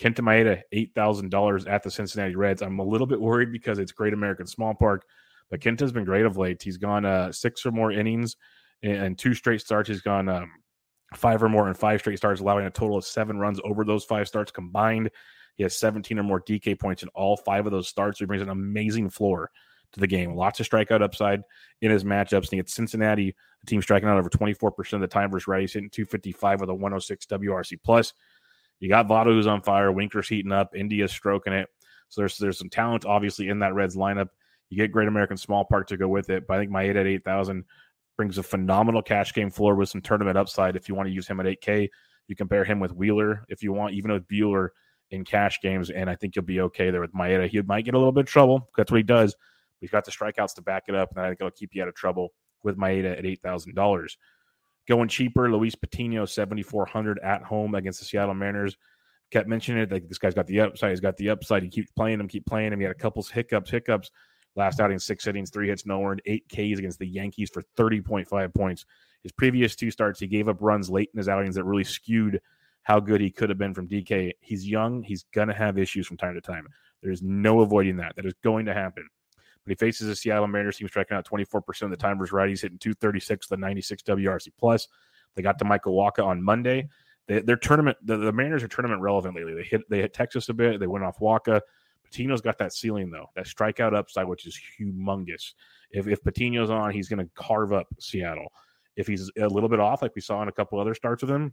Kenta 0.00 0.20
Maeda, 0.20 0.62
$8,000 0.72 1.68
at 1.68 1.82
the 1.82 1.90
Cincinnati 1.90 2.36
Reds. 2.36 2.62
I'm 2.62 2.78
a 2.78 2.84
little 2.84 3.06
bit 3.06 3.20
worried 3.20 3.52
because 3.52 3.78
it's 3.78 3.92
Great 3.92 4.12
American 4.12 4.46
Small 4.46 4.74
Park, 4.74 5.04
but 5.50 5.60
Kenta's 5.60 5.92
been 5.92 6.04
great 6.04 6.24
of 6.24 6.36
late. 6.36 6.62
He's 6.62 6.76
gone 6.76 7.04
uh, 7.04 7.32
six 7.32 7.66
or 7.66 7.72
more 7.72 7.90
innings 7.90 8.36
and 8.82 9.18
two 9.18 9.34
straight 9.34 9.60
starts. 9.60 9.88
He's 9.88 10.00
gone 10.00 10.28
um, 10.28 10.50
five 11.14 11.42
or 11.42 11.48
more 11.48 11.68
in 11.68 11.74
five 11.74 12.00
straight 12.00 12.18
starts, 12.18 12.40
allowing 12.40 12.66
a 12.66 12.70
total 12.70 12.96
of 12.96 13.04
seven 13.04 13.38
runs 13.38 13.60
over 13.64 13.84
those 13.84 14.04
five 14.04 14.28
starts 14.28 14.52
combined. 14.52 15.10
He 15.58 15.64
has 15.64 15.76
17 15.76 16.18
or 16.18 16.22
more 16.22 16.40
DK 16.40 16.78
points 16.78 17.02
in 17.02 17.08
all 17.10 17.36
five 17.36 17.66
of 17.66 17.72
those 17.72 17.88
starts. 17.88 18.18
So 18.18 18.24
he 18.24 18.26
brings 18.26 18.42
an 18.42 18.48
amazing 18.48 19.10
floor 19.10 19.50
to 19.92 20.00
the 20.00 20.06
game. 20.06 20.34
Lots 20.34 20.60
of 20.60 20.68
strikeout 20.68 21.02
upside 21.02 21.42
in 21.82 21.90
his 21.90 22.04
matchups. 22.04 22.50
And 22.50 22.60
gets 22.60 22.72
Cincinnati, 22.72 23.34
a 23.62 23.66
team 23.66 23.82
striking 23.82 24.08
out 24.08 24.18
over 24.18 24.30
24% 24.30 24.92
of 24.92 25.00
the 25.00 25.08
time 25.08 25.30
versus 25.30 25.46
righties, 25.46 25.72
hitting 25.72 25.90
255 25.90 26.60
with 26.60 26.70
a 26.70 26.74
106 26.74 27.26
WRC 27.26 27.76
plus. 27.84 28.12
You 28.78 28.88
got 28.88 29.08
Votto 29.08 29.32
who's 29.32 29.48
on 29.48 29.60
fire, 29.60 29.90
Winker's 29.90 30.28
heating 30.28 30.52
up, 30.52 30.76
India's 30.76 31.10
stroking 31.10 31.52
it. 31.52 31.68
So 32.08 32.20
there's 32.20 32.38
there's 32.38 32.58
some 32.58 32.70
talent 32.70 33.04
obviously 33.04 33.48
in 33.48 33.58
that 33.58 33.74
Reds 33.74 33.96
lineup. 33.96 34.28
You 34.70 34.76
get 34.76 34.92
Great 34.92 35.08
American 35.08 35.36
Small 35.36 35.64
Park 35.64 35.88
to 35.88 35.96
go 35.96 36.06
with 36.06 36.30
it, 36.30 36.46
but 36.46 36.54
I 36.54 36.60
think 36.60 36.70
Maeda 36.70 37.00
at 37.00 37.06
eight 37.06 37.24
thousand 37.24 37.64
brings 38.16 38.38
a 38.38 38.42
phenomenal 38.42 39.02
cash 39.02 39.34
game 39.34 39.50
floor 39.50 39.74
with 39.74 39.88
some 39.88 40.00
tournament 40.00 40.38
upside. 40.38 40.76
If 40.76 40.88
you 40.88 40.94
want 40.94 41.08
to 41.08 41.14
use 41.14 41.26
him 41.26 41.40
at 41.40 41.46
eight 41.46 41.60
K, 41.60 41.90
you 42.28 42.36
compare 42.36 42.64
him 42.64 42.78
with 42.78 42.92
Wheeler 42.92 43.44
if 43.48 43.62
you 43.62 43.72
want, 43.72 43.94
even 43.94 44.12
with 44.12 44.28
Buehler 44.28 44.68
in 45.10 45.24
cash 45.24 45.60
games, 45.60 45.90
and 45.90 46.10
I 46.10 46.14
think 46.14 46.36
you'll 46.36 46.44
be 46.44 46.60
okay 46.60 46.90
there 46.90 47.00
with 47.00 47.12
Maeda. 47.12 47.48
He 47.48 47.60
might 47.62 47.84
get 47.84 47.94
a 47.94 47.98
little 47.98 48.12
bit 48.12 48.20
of 48.22 48.26
trouble. 48.26 48.68
That's 48.76 48.90
what 48.90 48.98
he 48.98 49.02
does. 49.02 49.34
He's 49.80 49.90
got 49.90 50.04
the 50.04 50.10
strikeouts 50.10 50.54
to 50.54 50.62
back 50.62 50.84
it 50.88 50.94
up, 50.94 51.10
and 51.10 51.20
I 51.20 51.28
think 51.28 51.40
it'll 51.40 51.50
keep 51.50 51.74
you 51.74 51.82
out 51.82 51.88
of 51.88 51.94
trouble 51.94 52.30
with 52.64 52.76
Maeda 52.76 53.18
at 53.18 53.24
eight 53.24 53.40
thousand 53.42 53.74
dollars. 53.74 54.16
Going 54.88 55.08
cheaper, 55.08 55.50
Luis 55.50 55.74
Patino 55.74 56.24
seventy 56.26 56.62
four 56.62 56.86
hundred 56.86 57.18
at 57.20 57.42
home 57.42 57.74
against 57.74 58.00
the 58.00 58.04
Seattle 58.04 58.34
Mariners. 58.34 58.76
Kept 59.30 59.48
mentioning 59.48 59.82
it 59.82 59.92
like 59.92 60.08
this 60.08 60.18
guy's 60.18 60.34
got 60.34 60.46
the 60.46 60.60
upside. 60.60 60.90
He's 60.90 61.00
got 61.00 61.16
the 61.18 61.30
upside. 61.30 61.62
He 61.62 61.68
keeps 61.68 61.90
playing 61.90 62.18
him, 62.18 62.28
keep 62.28 62.46
playing 62.46 62.72
him. 62.72 62.80
He 62.80 62.84
had 62.84 62.92
a 62.92 62.98
couple 62.98 63.20
of 63.20 63.28
hiccups, 63.28 63.70
hiccups. 63.70 64.10
Last 64.56 64.80
outing, 64.80 64.98
six 64.98 65.26
innings, 65.26 65.50
three 65.50 65.68
hits, 65.68 65.86
no 65.86 66.02
earned, 66.02 66.22
eight 66.24 66.44
Ks 66.48 66.78
against 66.78 66.98
the 66.98 67.06
Yankees 67.06 67.50
for 67.52 67.62
30.5 67.76 68.54
points. 68.54 68.86
His 69.22 69.30
previous 69.30 69.76
two 69.76 69.90
starts, 69.90 70.18
he 70.18 70.26
gave 70.26 70.48
up 70.48 70.56
runs 70.60 70.90
late 70.90 71.10
in 71.12 71.18
his 71.18 71.28
outings 71.28 71.54
that 71.56 71.64
really 71.64 71.84
skewed 71.84 72.40
how 72.88 72.98
good 72.98 73.20
he 73.20 73.30
could 73.30 73.50
have 73.50 73.58
been 73.58 73.74
from 73.74 73.86
DK. 73.86 74.32
He's 74.40 74.66
young. 74.66 75.02
He's 75.02 75.26
going 75.34 75.48
to 75.48 75.54
have 75.54 75.76
issues 75.76 76.06
from 76.06 76.16
time 76.16 76.32
to 76.32 76.40
time. 76.40 76.66
There's 77.02 77.20
no 77.22 77.60
avoiding 77.60 77.98
that. 77.98 78.16
That 78.16 78.24
is 78.24 78.32
going 78.42 78.64
to 78.64 78.72
happen. 78.72 79.06
But 79.62 79.70
he 79.70 79.74
faces 79.74 80.08
a 80.08 80.16
Seattle 80.16 80.46
Mariners 80.46 80.78
team 80.78 80.88
striking 80.88 81.14
out 81.14 81.28
24% 81.28 81.82
of 81.82 81.90
the 81.90 81.98
time 81.98 82.16
versus 82.16 82.32
righties, 82.32 82.62
hitting 82.62 82.78
236 82.78 83.50
with 83.50 83.58
a 83.58 83.60
96 83.60 84.02
WRC 84.04 84.48
plus. 84.58 84.88
They 85.34 85.42
got 85.42 85.58
to 85.58 85.66
Michael 85.66 85.92
Wacha 85.92 86.24
on 86.24 86.42
Monday. 86.42 86.88
They, 87.26 87.40
their 87.40 87.56
tournament, 87.56 87.98
the, 88.02 88.16
the, 88.16 88.32
Mariners 88.32 88.62
are 88.62 88.68
tournament 88.68 89.02
relevant 89.02 89.36
lately. 89.36 89.52
They 89.52 89.64
hit 89.64 89.82
they 89.90 89.98
hit 89.98 90.14
Texas 90.14 90.48
a 90.48 90.54
bit. 90.54 90.80
They 90.80 90.86
went 90.86 91.04
off 91.04 91.18
Wacha. 91.18 91.60
Patino's 92.10 92.40
got 92.40 92.56
that 92.56 92.72
ceiling 92.72 93.10
though, 93.10 93.26
that 93.36 93.44
strikeout 93.44 93.94
upside, 93.94 94.26
which 94.26 94.46
is 94.46 94.58
humongous. 94.80 95.52
If 95.90 96.08
if 96.08 96.24
Patino's 96.24 96.70
on, 96.70 96.92
he's 96.92 97.10
going 97.10 97.22
to 97.22 97.30
carve 97.34 97.74
up 97.74 97.86
Seattle. 98.00 98.50
If 98.96 99.06
he's 99.06 99.30
a 99.38 99.46
little 99.46 99.68
bit 99.68 99.78
off, 99.78 100.00
like 100.00 100.14
we 100.14 100.22
saw 100.22 100.40
in 100.40 100.48
a 100.48 100.52
couple 100.52 100.80
other 100.80 100.94
starts 100.94 101.22
with 101.22 101.30
him, 101.30 101.52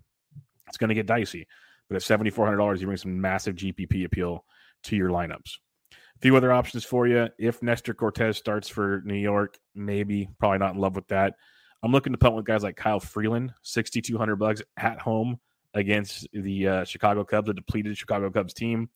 it's 0.68 0.78
going 0.78 0.90
to 0.90 0.96
get 0.96 1.06
dicey. 1.06 1.48
But 1.90 1.98
at 1.98 2.04
seventy 2.04 2.30
four 2.30 2.46
hundred 2.46 2.58
dollars, 2.58 2.82
you 2.82 2.88
bring 2.88 2.98
some 2.98 3.20
massive 3.20 3.56
GPP 3.56 4.06
appeal 4.06 4.46
to 4.84 4.96
your 4.96 5.10
lineups. 5.10 5.58
A 5.92 6.20
few 6.22 6.36
other 6.36 6.52
options 6.52 6.86
for 6.86 7.08
you. 7.08 7.28
If 7.38 7.62
Nestor 7.62 7.94
Cortes 7.94 8.38
starts 8.38 8.70
for 8.70 9.02
New 9.06 9.16
York, 9.16 9.58
maybe 9.76 10.30
probably 10.40 10.60
not 10.60 10.74
in 10.74 10.82
love 10.82 10.96
with 10.96 11.08
that. 11.10 11.36
I'm 11.84 11.92
looking 11.92 12.14
to 12.14 12.18
punt 12.18 12.36
with 12.36 12.46
guys 12.46 12.64
like 12.64 12.78
Kyle 12.78 13.00
Freeland, 13.00 13.54
6,200 13.62 14.38
bucks 14.38 14.62
at 14.78 15.00
home 15.00 15.40
against 15.76 16.28
the 16.34 16.68
uh, 16.68 16.84
Chicago 16.86 17.24
Cubs, 17.24 17.50
a 17.50 17.54
depleted 17.54 17.98
Chicago 17.98 18.32
Cubs 18.32 18.54
team. 18.54 18.90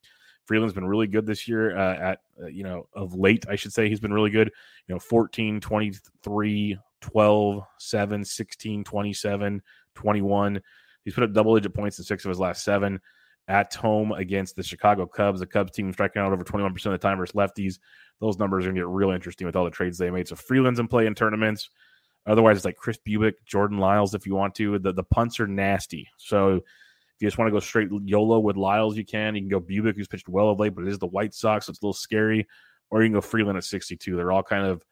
Freeland's 0.46 0.74
been 0.74 0.88
really 0.88 1.06
good 1.06 1.28
this 1.28 1.48
year. 1.48 1.78
Uh, 1.78 1.96
at 1.96 2.20
uh, 2.42 2.48
you 2.48 2.64
know 2.64 2.88
of 2.94 3.14
late, 3.14 3.46
I 3.48 3.56
should 3.56 3.74
say 3.74 3.88
he's 3.88 4.00
been 4.00 4.14
really 4.14 4.32
good. 4.32 4.50
You 4.88 4.96
know, 4.96 5.00
14, 5.00 5.60
23, 5.60 6.80
12, 7.02 7.64
7, 7.78 8.26
16, 8.26 8.84
27, 8.84 9.62
21. 9.94 10.62
He's 11.03 11.13
put 11.13 11.24
up 11.24 11.34
double 11.34 11.56
digit 11.56 11.74
points 11.74 11.98
in 11.98 12.06
six 12.06 12.25
of 12.25 12.29
his 12.29 12.39
last 12.39 12.63
seven 12.63 13.00
at 13.48 13.74
home 13.74 14.12
against 14.12 14.56
the 14.56 14.63
Chicago 14.63 15.08
Cubs. 15.08 15.39
The 15.39 15.46
Cubs 15.48 15.72
team 15.72 15.91
striking 15.91 16.22
out 16.22 16.32
over 16.32 16.44
21% 16.44 16.68
of 16.68 16.91
the 16.91 16.98
time 16.98 17.18
versus 17.18 17.36
lefties. 17.36 17.79
Those 18.22 18.38
numbers 18.38 18.63
are 18.63 18.68
going 18.68 18.75
to 18.75 18.82
get 18.82 18.88
real 18.88 19.10
interesting 19.10 19.48
with 19.48 19.56
all 19.56 19.65
the 19.65 19.72
trades 19.72 19.98
they 19.98 20.12
made. 20.12 20.27
So 20.27 20.36
Freeland's 20.36 20.79
in 20.79 20.88
play 20.88 21.08
in 21.08 21.15
tournaments. 21.15 21.70
Otherwise, 22.27 22.58
it's 22.58 22.65
like 22.65 22.75
Chris 22.75 23.00
Bubic, 23.08 23.34
Jordan 23.46 23.79
Lyles 23.79 24.13
if 24.13 24.27
you 24.27 24.36
want 24.36 24.53
to. 24.56 24.77
The, 24.77 24.94
the 24.94 25.03
punts 25.03 25.39
are 25.39 25.48
nasty. 25.48 26.08
So 26.18 26.58
if 26.58 26.63
you 27.20 27.27
just 27.27 27.38
want 27.38 27.48
to 27.48 27.53
go 27.53 27.60
straight 27.60 27.89
YOLO 27.91 28.39
with 28.39 28.56
Lyles, 28.56 28.96
you 28.96 29.06
can. 29.06 29.36
You 29.36 29.41
can 29.41 29.50
go 29.50 29.60
Bubic, 29.60 29.96
who's 29.96 30.08
pitched 30.08 30.29
well 30.29 30.50
of 30.50 30.60
late, 30.60 30.75
but 30.75 30.84
it 30.84 30.89
is 30.89 31.00
the 31.00 31.08
White 31.08 31.34
Sox, 31.34 31.65
so 31.65 31.72
it's 31.72 31.82
a 31.82 31.86
little 31.86 31.94
scary. 31.94 32.48
Or 32.91 33.01
you 33.01 33.08
can 33.08 33.13
go 33.13 33.22
Freeland 33.22 33.58
at 33.58 33.63
62. 33.63 34.15
They're 34.15 34.32
all 34.32 34.44
kind 34.44 34.65
of 34.65 34.84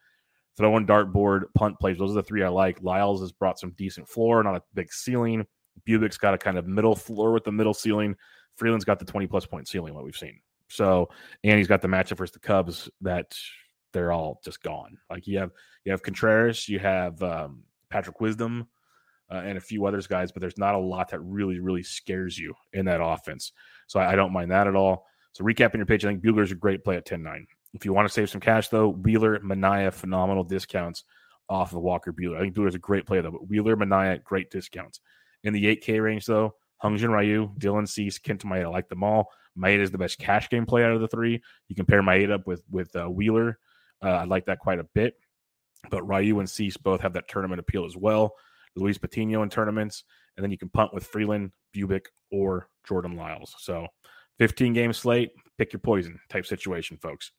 throwing 0.55 0.87
dartboard 0.87 1.43
punt 1.55 1.79
plays. 1.79 1.99
Those 1.99 2.11
are 2.11 2.15
the 2.15 2.23
three 2.23 2.43
I 2.43 2.49
like. 2.49 2.81
Lyles 2.81 3.21
has 3.21 3.31
brought 3.31 3.59
some 3.59 3.71
decent 3.77 4.07
floor, 4.07 4.41
not 4.43 4.55
a 4.55 4.63
big 4.73 4.91
ceiling. 4.91 5.45
Bubic's 5.85 6.17
got 6.17 6.33
a 6.33 6.37
kind 6.37 6.57
of 6.57 6.67
middle 6.67 6.95
floor 6.95 7.31
with 7.31 7.43
the 7.43 7.51
middle 7.51 7.73
ceiling. 7.73 8.15
Freeland's 8.55 8.85
got 8.85 8.99
the 8.99 9.05
20 9.05 9.27
plus 9.27 9.45
point 9.45 9.67
ceiling, 9.67 9.93
what 9.93 10.03
we've 10.03 10.15
seen. 10.15 10.39
So, 10.69 11.09
and 11.43 11.57
he's 11.57 11.67
got 11.67 11.81
the 11.81 11.87
matchup 11.87 12.17
versus 12.17 12.33
the 12.33 12.39
Cubs 12.39 12.89
that 13.01 13.35
they're 13.93 14.11
all 14.11 14.41
just 14.43 14.61
gone. 14.61 14.97
Like 15.09 15.27
you 15.27 15.39
have 15.39 15.51
you 15.85 15.91
have 15.91 16.03
Contreras, 16.03 16.67
you 16.67 16.79
have 16.79 17.21
um, 17.23 17.63
Patrick 17.89 18.19
Wisdom, 18.19 18.67
uh, 19.31 19.41
and 19.45 19.57
a 19.57 19.61
few 19.61 19.85
others 19.85 20.07
guys, 20.07 20.31
but 20.31 20.41
there's 20.41 20.57
not 20.57 20.75
a 20.75 20.79
lot 20.79 21.09
that 21.09 21.19
really 21.19 21.59
really 21.59 21.83
scares 21.83 22.37
you 22.37 22.53
in 22.73 22.85
that 22.85 23.01
offense. 23.01 23.53
So 23.87 23.99
I, 23.99 24.11
I 24.11 24.15
don't 24.15 24.33
mind 24.33 24.51
that 24.51 24.67
at 24.67 24.75
all. 24.75 25.05
So 25.33 25.43
recapping 25.43 25.75
your 25.75 25.85
pitch, 25.85 26.03
I 26.03 26.09
think 26.09 26.23
Buehler's 26.23 26.51
a 26.51 26.55
great 26.55 26.83
play 26.83 26.97
at 26.97 27.05
10-9. 27.05 27.45
If 27.73 27.85
you 27.85 27.93
want 27.93 28.07
to 28.07 28.13
save 28.13 28.29
some 28.29 28.41
cash 28.41 28.69
though, 28.69 28.89
Wheeler, 28.89 29.39
Manaea, 29.39 29.93
phenomenal 29.93 30.43
discounts 30.43 31.03
off 31.49 31.73
of 31.73 31.81
Walker 31.81 32.11
Buehler. 32.11 32.37
I 32.37 32.41
think 32.41 32.55
Buehler's 32.55 32.75
a 32.75 32.79
great 32.79 33.05
play 33.05 33.21
though, 33.21 33.31
but 33.31 33.47
Wheeler, 33.47 33.77
Manaea, 33.77 34.23
great 34.23 34.49
discounts. 34.49 34.99
In 35.47 35.53
the 35.53 35.77
8K 35.77 36.03
range 36.03 36.25
though, 36.25 36.55
Hyun-Jin 36.83 37.09
Ryu, 37.09 37.53
Dylan 37.57 37.87
Cease, 37.87 38.19
Kenta 38.19 38.43
Maeda, 38.43 38.65
I 38.65 38.67
like 38.67 38.89
them 38.89 39.01
all. 39.01 39.29
Maeda 39.57 39.79
is 39.79 39.91
the 39.91 39.97
best 39.97 40.19
cash 40.19 40.49
game 40.49 40.65
play 40.65 40.83
out 40.83 40.91
of 40.91 40.99
the 40.99 41.07
three. 41.07 41.41
You 41.69 41.75
can 41.75 41.85
pair 41.85 42.03
Maeda 42.03 42.33
up 42.33 42.45
with 42.45 42.63
with 42.69 42.93
uh, 42.95 43.09
Wheeler. 43.09 43.57
Uh, 44.03 44.09
I 44.09 44.23
like 44.25 44.45
that 44.47 44.59
quite 44.59 44.79
a 44.79 44.83
bit. 44.83 45.15
But 45.89 46.05
Ryu 46.05 46.39
and 46.39 46.49
Cease 46.49 46.75
both 46.75 46.99
have 46.99 47.13
that 47.13 47.29
tournament 47.29 47.61
appeal 47.61 47.85
as 47.85 47.95
well. 47.95 48.33
Luis 48.75 48.97
Patino 48.97 49.41
in 49.41 49.49
tournaments, 49.49 50.03
and 50.35 50.43
then 50.43 50.51
you 50.51 50.57
can 50.57 50.69
punt 50.69 50.93
with 50.93 51.07
Freeland, 51.07 51.51
Bubic, 51.73 52.07
or 52.29 52.67
Jordan 52.85 53.15
Lyles. 53.15 53.55
So 53.59 53.87
15 54.39 54.73
game 54.73 54.91
slate, 54.91 55.31
pick 55.57 55.71
your 55.71 55.79
poison 55.79 56.19
type 56.29 56.45
situation, 56.45 56.97
folks. 56.97 57.31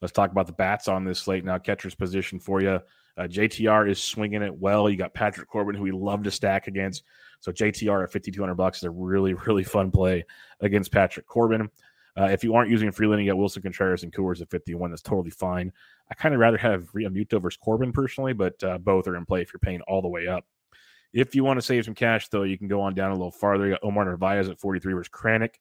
Let's 0.00 0.12
talk 0.12 0.32
about 0.32 0.46
the 0.46 0.54
bats 0.54 0.88
on 0.88 1.04
this 1.04 1.20
slate 1.20 1.44
now. 1.44 1.58
Catcher's 1.58 1.94
position 1.94 2.40
for 2.40 2.62
you. 2.62 2.80
Uh, 3.16 3.22
JTR 3.22 3.90
is 3.90 4.02
swinging 4.02 4.42
it 4.42 4.54
well. 4.54 4.88
You 4.88 4.96
got 4.96 5.14
Patrick 5.14 5.48
Corbin, 5.48 5.74
who 5.74 5.82
we 5.82 5.92
love 5.92 6.22
to 6.24 6.30
stack 6.30 6.66
against. 6.66 7.02
So 7.40 7.52
JTR 7.52 8.04
at 8.04 8.12
5200 8.12 8.54
bucks 8.54 8.78
is 8.78 8.84
a 8.84 8.90
really, 8.90 9.34
really 9.46 9.64
fun 9.64 9.90
play 9.90 10.24
against 10.60 10.92
Patrick 10.92 11.26
Corbin. 11.26 11.70
Uh, 12.18 12.24
if 12.24 12.44
you 12.44 12.54
aren't 12.54 12.70
using 12.70 12.92
Freeland, 12.92 13.24
you 13.24 13.30
got 13.30 13.38
Willson 13.38 13.62
Contreras 13.62 14.02
and 14.02 14.12
Coors 14.12 14.42
at 14.42 14.50
51. 14.50 14.90
That's 14.90 15.02
totally 15.02 15.30
fine. 15.30 15.72
I 16.10 16.14
kind 16.14 16.34
of 16.34 16.40
rather 16.40 16.58
have 16.58 16.92
Realmuto 16.92 17.40
versus 17.40 17.56
Corbin 17.56 17.90
personally, 17.90 18.34
but 18.34 18.62
uh, 18.62 18.78
both 18.78 19.06
are 19.08 19.16
in 19.16 19.24
play 19.24 19.40
if 19.40 19.52
you're 19.52 19.60
paying 19.60 19.80
all 19.82 20.02
the 20.02 20.08
way 20.08 20.26
up. 20.26 20.44
If 21.14 21.34
you 21.34 21.44
want 21.44 21.58
to 21.58 21.62
save 21.62 21.84
some 21.84 21.94
cash, 21.94 22.28
though, 22.28 22.42
you 22.42 22.58
can 22.58 22.68
go 22.68 22.80
on 22.82 22.94
down 22.94 23.10
a 23.10 23.14
little 23.14 23.30
farther. 23.30 23.66
You 23.66 23.72
got 23.72 23.84
Omar 23.84 24.04
Narvaez 24.04 24.48
at 24.48 24.58
43 24.58 24.92
versus 24.92 25.10
Kranick. 25.10 25.54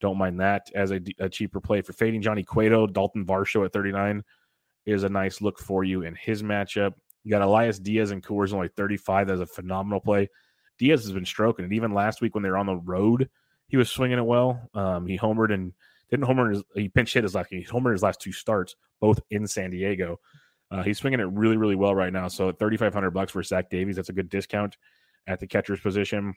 Don't 0.00 0.18
mind 0.18 0.40
that 0.40 0.70
as 0.74 0.90
a, 0.90 1.00
a 1.20 1.28
cheaper 1.28 1.60
play 1.60 1.80
for 1.80 1.92
fading 1.92 2.22
Johnny 2.22 2.42
Cueto. 2.42 2.86
Dalton 2.86 3.24
Varsho 3.24 3.64
at 3.64 3.72
39 3.72 4.24
is 4.86 5.04
a 5.04 5.08
nice 5.08 5.40
look 5.40 5.58
for 5.58 5.84
you 5.84 6.02
in 6.02 6.14
his 6.14 6.42
matchup. 6.42 6.94
You 7.24 7.30
got 7.30 7.42
Elias 7.42 7.78
Diaz 7.78 8.10
and 8.10 8.22
Coors 8.22 8.52
only 8.52 8.68
35. 8.68 9.28
That's 9.28 9.40
a 9.40 9.46
phenomenal 9.46 10.00
play. 10.00 10.28
Diaz 10.78 11.04
has 11.04 11.12
been 11.12 11.24
stroking 11.24 11.64
it. 11.64 11.72
Even 11.72 11.92
last 11.92 12.20
week 12.20 12.34
when 12.34 12.42
they 12.42 12.50
were 12.50 12.58
on 12.58 12.66
the 12.66 12.76
road, 12.76 13.28
he 13.68 13.76
was 13.76 13.90
swinging 13.90 14.18
it 14.18 14.26
well. 14.26 14.68
Um, 14.74 15.06
he 15.06 15.16
homered 15.18 15.52
and 15.52 15.72
didn't 16.10 16.26
homer. 16.26 16.50
His, 16.50 16.62
he 16.74 16.88
pinch 16.88 17.14
hit 17.14 17.22
his 17.22 17.34
last. 17.34 17.48
He 17.50 17.64
homered 17.64 17.92
his 17.92 18.02
last 18.02 18.20
two 18.20 18.32
starts, 18.32 18.76
both 19.00 19.20
in 19.30 19.46
San 19.46 19.70
Diego. 19.70 20.18
Uh, 20.70 20.82
he's 20.82 20.98
swinging 20.98 21.20
it 21.20 21.24
really, 21.24 21.56
really 21.56 21.74
well 21.74 21.94
right 21.94 22.12
now. 22.12 22.28
So 22.28 22.48
at 22.48 22.58
3,500 22.58 23.10
bucks 23.10 23.32
for 23.32 23.42
Zach 23.42 23.70
Davies, 23.70 23.96
that's 23.96 24.08
a 24.08 24.14
good 24.14 24.28
discount 24.28 24.76
at 25.26 25.38
the 25.38 25.46
catcher's 25.46 25.80
position. 25.80 26.34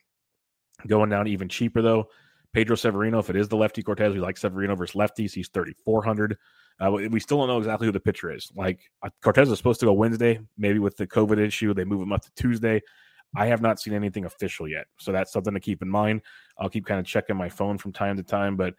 Going 0.86 1.10
down 1.10 1.28
even 1.28 1.50
cheaper 1.50 1.82
though, 1.82 2.10
Pedro 2.56 2.78
Severino. 2.78 3.20
If 3.20 3.30
it 3.30 3.36
is 3.36 3.50
the 3.50 3.58
lefty 3.58 3.84
Cortes, 3.84 4.14
we 4.14 4.22
like 4.22 4.38
Severino 4.38 4.78
versus 4.78 4.96
lefties. 4.96 5.34
He's 5.34 5.50
3,400. 5.50 6.38
Uh, 6.80 6.90
we 6.90 7.20
still 7.20 7.38
don't 7.38 7.50
know 7.50 7.58
exactly 7.58 7.86
who 7.86 7.92
the 7.92 8.00
pitcher 8.00 8.32
is. 8.32 8.50
Like 8.56 8.80
Cortes 9.22 9.50
is 9.50 9.58
supposed 9.58 9.82
to 9.82 9.88
go 9.88 9.92
Wednesday. 9.92 10.40
Maybe 10.58 10.80
with 10.80 10.96
the 10.96 11.06
COVID 11.06 11.38
issue, 11.38 11.74
they 11.74 11.84
move 11.84 12.02
him 12.02 12.14
up 12.14 12.22
to 12.22 12.32
Tuesday. 12.38 12.82
I 13.36 13.48
have 13.48 13.62
not 13.62 13.82
seen 13.82 13.94
anything 13.94 14.24
official 14.24 14.70
yet, 14.70 14.86
so 14.98 15.12
that's 15.12 15.34
something 15.34 15.54
to 15.54 15.60
keep 15.60 15.82
in 15.82 15.90
mind. 15.90 16.22
I'll 16.58 16.70
keep 16.70 16.86
kind 16.86 16.98
of 16.98 17.06
checking 17.06 17.36
my 17.36 17.50
phone 17.50 17.78
from 17.78 17.92
time 17.92 18.16
to 18.16 18.24
time, 18.24 18.56
but 18.56 18.74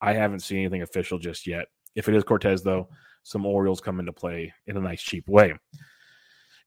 I 0.00 0.12
haven't 0.12 0.40
seen 0.40 0.58
anything 0.58 0.82
official 0.82 1.20
just 1.20 1.46
yet. 1.46 1.66
If 1.94 2.08
it 2.08 2.16
is 2.16 2.24
Cortes, 2.24 2.62
though, 2.62 2.88
some 3.22 3.46
Orioles 3.46 3.80
come 3.80 4.00
into 4.00 4.12
play 4.12 4.52
in 4.66 4.76
a 4.76 4.80
nice 4.80 5.02
cheap 5.02 5.28
way. 5.28 5.54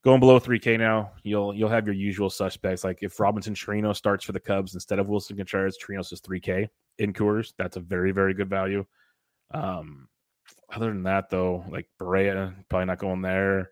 Going 0.04 0.20
below 0.20 0.38
3K 0.38 0.78
now, 0.78 1.14
you'll 1.24 1.54
you'll 1.54 1.70
have 1.70 1.86
your 1.86 1.96
usual 1.96 2.30
suspects. 2.30 2.84
Like 2.84 3.00
if 3.02 3.20
Robinson 3.22 3.56
Chirinos 3.56 3.96
starts 3.96 4.26
for 4.26 4.34
the 4.34 4.40
Cubs 4.40 4.74
instead 4.74 5.00
of 5.00 5.08
Willson 5.08 5.38
Contreras, 5.38 5.78
Chirinos 5.78 6.12
is 6.12 6.20
3K 6.20 6.68
in 6.98 7.14
Coors. 7.14 7.54
That's 7.58 7.78
a 7.78 7.80
very, 7.80 8.12
very 8.12 8.34
good 8.34 8.50
value. 8.50 8.86
Um, 9.54 10.10
other 10.74 10.88
than 10.88 11.04
that, 11.04 11.30
though, 11.30 11.64
like 11.70 11.88
Berea, 12.00 12.54
probably 12.70 12.86
not 12.86 12.98
going 12.98 13.22
there. 13.22 13.70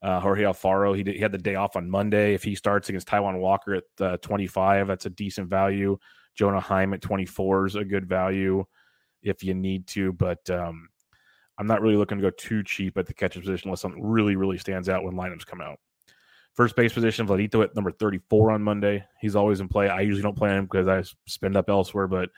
Uh, 0.00 0.20
Jorge 0.20 0.44
Alfaro, 0.44 0.96
he, 0.96 1.02
did, 1.02 1.16
he 1.16 1.20
had 1.20 1.32
the 1.32 1.38
day 1.38 1.54
off 1.54 1.76
on 1.76 1.90
Monday. 1.90 2.34
If 2.34 2.44
he 2.44 2.54
starts 2.54 2.88
against 2.88 3.08
Taijuan 3.08 3.38
Walker 3.38 3.74
at 3.74 3.84
uh, 4.00 4.16
25, 4.18 4.86
that's 4.86 5.06
a 5.06 5.10
decent 5.10 5.48
value. 5.48 5.98
Jonah 6.34 6.60
Heim 6.60 6.94
at 6.94 7.02
24 7.02 7.66
is 7.66 7.74
a 7.74 7.84
good 7.84 8.06
value 8.06 8.64
if 9.22 9.42
you 9.42 9.54
need 9.54 9.86
to, 9.88 10.12
but 10.12 10.48
um, 10.50 10.88
I'm 11.58 11.66
not 11.66 11.82
really 11.82 11.96
looking 11.96 12.18
to 12.18 12.22
go 12.22 12.30
too 12.30 12.62
cheap 12.62 12.96
at 12.98 13.06
the 13.06 13.14
catcher 13.14 13.40
position 13.40 13.68
unless 13.68 13.80
something 13.80 14.02
really, 14.02 14.36
really 14.36 14.58
stands 14.58 14.88
out 14.88 15.04
when 15.04 15.14
lineups 15.14 15.46
come 15.46 15.60
out. 15.60 15.78
First 16.54 16.76
base 16.76 16.92
position, 16.92 17.26
Vladito 17.26 17.62
at 17.64 17.74
number 17.74 17.90
34 17.90 18.52
on 18.52 18.62
Monday. 18.62 19.04
He's 19.20 19.34
always 19.34 19.60
in 19.60 19.68
play. 19.68 19.88
I 19.88 20.02
usually 20.02 20.22
don't 20.22 20.36
play 20.36 20.50
him 20.50 20.64
because 20.64 20.86
I 20.86 21.02
spend 21.26 21.56
up 21.56 21.68
elsewhere, 21.68 22.06
but 22.06 22.30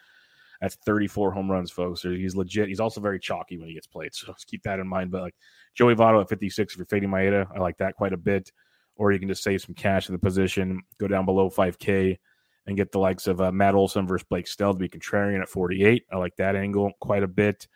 that's 0.61 0.76
34 0.87 1.32
home 1.32 1.50
runs, 1.50 1.70
folks. 1.70 2.02
He's 2.02 2.35
legit. 2.35 2.68
He's 2.68 2.80
also 2.80 3.00
very 3.00 3.18
chalky 3.18 3.58
when 3.58 3.68
he 3.68 3.75
gets 3.75 3.87
played. 3.87 4.12
So 4.14 4.35
keep 4.46 4.62
that 4.62 4.80
in 4.80 4.88
mind. 4.88 5.11
But 5.11 5.23
like 5.23 5.35
Joey 5.75 5.94
Votto 5.94 6.23
at 6.23 6.28
56, 6.28 6.73
if 6.73 6.78
you're 6.78 6.87
fading 6.87 7.11
Maeda, 7.11 7.46
I 7.54 7.58
like 7.58 7.76
that 7.78 7.94
quite 7.94 8.12
a 8.12 8.18
bit. 8.18 8.50
Or 8.96 9.12
you 9.12 9.18
can 9.18 9.28
just 9.28 9.42
save 9.42 9.61
some 9.61 9.75
cash 9.75 10.08
in 10.08 10.14
the 10.14 10.18
position, 10.18 10.80
go 10.99 11.06
down 11.06 11.26
below 11.26 11.50
5K 11.50 12.16
and 12.66 12.76
get 12.76 12.92
the 12.92 12.99
likes 12.99 13.26
of 13.26 13.40
uh, 13.40 13.52
Matt 13.52 13.75
Olson 13.75 14.06
versus 14.06 14.26
Blake 14.28 14.49
Snell 14.49 14.73
to 14.73 14.78
be 14.78 14.88
contrarian 14.88 15.42
at 15.42 15.49
48. 15.49 16.04
I 16.11 16.16
like 16.16 16.37
that 16.37 16.56
angle 16.56 16.92
quite 17.00 17.23
a 17.23 17.28
bit. 17.28 17.68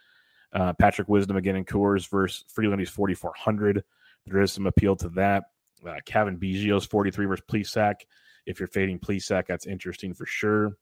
Uh, 0.53 0.73
Patrick 0.73 1.09
Wisdom 1.09 1.37
again 1.37 1.57
in 1.57 1.65
Coors 1.65 2.09
versus 2.09 2.45
Freeland, 2.49 2.81
he's 2.81 2.91
4,400. 2.91 3.85
There 4.27 4.41
is 4.41 4.53
some 4.53 4.67
appeal 4.67 4.97
to 4.97 5.09
that. 5.11 5.45
Uh, 5.87 5.97
Cavan 6.05 6.37
Biggio's 6.37 6.85
43 6.87 7.27
versus 7.27 7.45
Plesac. 7.51 7.95
If 8.47 8.59
you're 8.59 8.69
fading 8.69 8.99
Plesac, 8.99 9.47
that's 9.47 9.67
interesting 9.67 10.15
for 10.15 10.27
sure. 10.27 10.77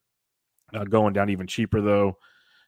Uh, 0.73 0.85
going 0.85 1.13
down 1.13 1.31
even 1.31 1.47
cheaper 1.47 1.81
though. 1.81 2.19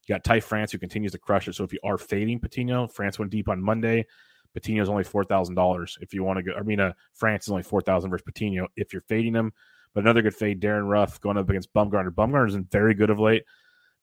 You 0.07 0.15
got 0.15 0.25
Ty 0.25 0.41
France 0.41 0.73
who 0.73 0.79
continues 0.79 1.13
to 1.13 1.19
crush 1.19 1.49
it. 1.49 1.55
So 1.55 1.65
if 1.65 1.73
you 1.73 1.79
are 1.85 1.99
fading 1.99 2.41
Patino, 2.41 2.89
France 2.89 3.19
went 3.19 3.31
deep 3.31 3.49
on 3.49 3.63
Monday. 3.63 4.07
Patino 4.55 4.83
is 4.83 4.89
only 4.89 5.05
four 5.05 5.25
thousand 5.25 5.55
dollars. 5.55 5.99
If 6.01 6.13
you 6.15 6.25
want 6.25 6.39
to 6.39 6.43
go, 6.43 6.53
I 6.59 6.63
mean, 6.63 6.81
uh, 6.81 6.93
France 7.13 7.45
is 7.45 7.51
only 7.51 7.63
four 7.63 7.81
thousand 7.81 8.11
versus 8.11 8.25
Patino. 8.25 8.67
If 8.77 8.93
you're 8.93 9.03
fading 9.03 9.35
him, 9.35 9.53
but 9.95 10.03
another 10.03 10.23
good 10.23 10.35
fade, 10.35 10.61
Darin 10.61 10.87
Ruf 10.87 11.21
going 11.21 11.37
up 11.37 11.49
against 11.49 11.73
Bumgarner. 11.73 12.11
Bumgarner's 12.11 12.55
been 12.55 12.65
very 12.65 12.95
good 12.95 13.11
of 13.11 13.21
late, 13.21 13.45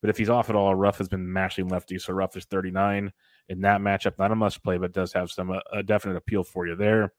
but 0.01 0.09
if 0.09 0.17
he's 0.17 0.29
off 0.29 0.49
at 0.49 0.55
all, 0.55 0.75
Ruf 0.75 0.97
has 0.99 1.07
been 1.07 1.31
mashing 1.31 1.67
lefty. 1.67 1.97
So 1.97 2.13
Ruf 2.13 2.37
is 2.37 2.45
39 2.45 3.11
in 3.49 3.61
that 3.61 3.81
matchup. 3.81 4.17
Not 4.19 4.31
a 4.31 4.35
must 4.35 4.63
play, 4.63 4.77
but 4.77 4.93
does 4.93 5.13
have 5.13 5.31
some 5.31 5.51
uh, 5.51 5.59
a 5.71 5.83
definite 5.83 6.17
appeal 6.17 6.43
for 6.43 6.67
you 6.67 6.75
there. 6.75 7.13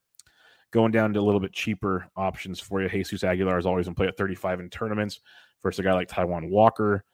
Going 0.71 0.93
down 0.93 1.13
to 1.15 1.21
a 1.21 1.23
little 1.23 1.41
bit 1.41 1.53
cheaper 1.53 2.09
options 2.17 2.61
for 2.61 2.83
you. 2.83 2.89
Jesus 2.89 3.25
Aguilar 3.25 3.59
is 3.59 3.67
always 3.67 3.89
in 3.89 3.95
play 3.95 4.07
at 4.07 4.17
35 4.17 4.61
in 4.61 4.71
tournaments 4.71 5.21
versus 5.63 5.79
a 5.79 5.83
guy 5.83 5.95
like 5.95 6.09
Taijuan 6.09 6.51
Walker. 6.51 7.05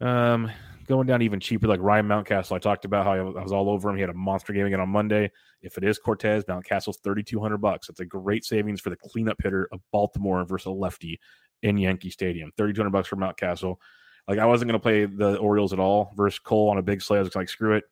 Um, 0.00 0.50
going 0.86 1.06
down 1.06 1.20
even 1.22 1.40
cheaper, 1.40 1.66
like 1.66 1.80
Ryan 1.80 2.06
Mountcastle. 2.06 2.56
I 2.56 2.58
talked 2.58 2.84
about 2.84 3.04
how 3.04 3.12
I 3.12 3.42
was 3.42 3.52
all 3.52 3.68
over 3.68 3.90
him. 3.90 3.96
He 3.96 4.00
had 4.00 4.10
a 4.10 4.14
monster 4.14 4.52
game 4.52 4.66
again 4.66 4.80
on 4.80 4.88
Monday. 4.88 5.30
If 5.62 5.76
it 5.76 5.84
is 5.84 5.98
Cortes, 5.98 6.44
Mountcastle's 6.44 6.98
thirty 7.04 7.22
two 7.22 7.40
hundred 7.40 7.58
bucks. 7.58 7.88
It's 7.88 8.00
a 8.00 8.04
great 8.06 8.44
savings 8.44 8.80
for 8.80 8.90
the 8.90 8.96
cleanup 8.96 9.36
hitter 9.42 9.68
of 9.72 9.80
Baltimore 9.92 10.44
versus 10.44 10.66
a 10.66 10.70
lefty 10.70 11.20
in 11.62 11.76
Yankee 11.76 12.10
Stadium. 12.10 12.50
Thirty 12.56 12.72
two 12.72 12.80
hundred 12.80 12.92
bucks 12.92 13.08
for 13.08 13.16
Mountcastle. 13.16 13.76
Like 14.30 14.38
I 14.38 14.46
wasn't 14.46 14.70
going 14.70 14.78
to 14.78 14.82
play 14.82 15.06
the 15.06 15.38
Orioles 15.38 15.72
at 15.72 15.80
all 15.80 16.12
versus 16.16 16.38
Cole 16.38 16.70
on 16.70 16.78
a 16.78 16.82
big 16.82 17.02
slate. 17.02 17.18
I 17.18 17.22
was 17.22 17.34
like, 17.34 17.48
screw 17.48 17.74
it. 17.74 17.82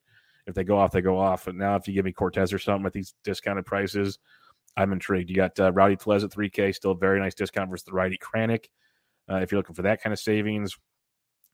If 0.47 0.54
they 0.54 0.62
go 0.62 0.78
off, 0.78 0.92
they 0.92 1.00
go 1.00 1.18
off. 1.18 1.47
But 1.47 1.57
now, 1.57 1.75
if 1.75 1.88
you 1.88 1.95
give 1.95 2.04
me 2.04 2.12
Cortes 2.12 2.52
or 2.52 2.61
something 2.61 2.87
at 2.87 2.92
these 2.92 3.12
discounted 3.25 3.66
prices, 3.66 4.21
I'm 4.76 4.92
intrigued. 4.92 5.30
You 5.30 5.35
got 5.35 5.59
uh, 5.59 5.73
Rowdy 5.73 5.97
Tellez 5.97 6.23
at 6.23 6.30
3K, 6.30 6.73
still 6.73 6.92
a 6.92 6.97
very 6.97 7.18
nice 7.18 7.35
discount 7.35 7.68
versus 7.68 7.83
the 7.87 7.92
righty 7.92 8.16
Kranick. 8.18 8.66
Uh, 9.28 9.38
if 9.38 9.50
you're 9.50 9.59
looking 9.59 9.75
for 9.75 9.83
that 9.83 10.00
kind 10.00 10.12
of 10.12 10.21
savings, 10.21 10.78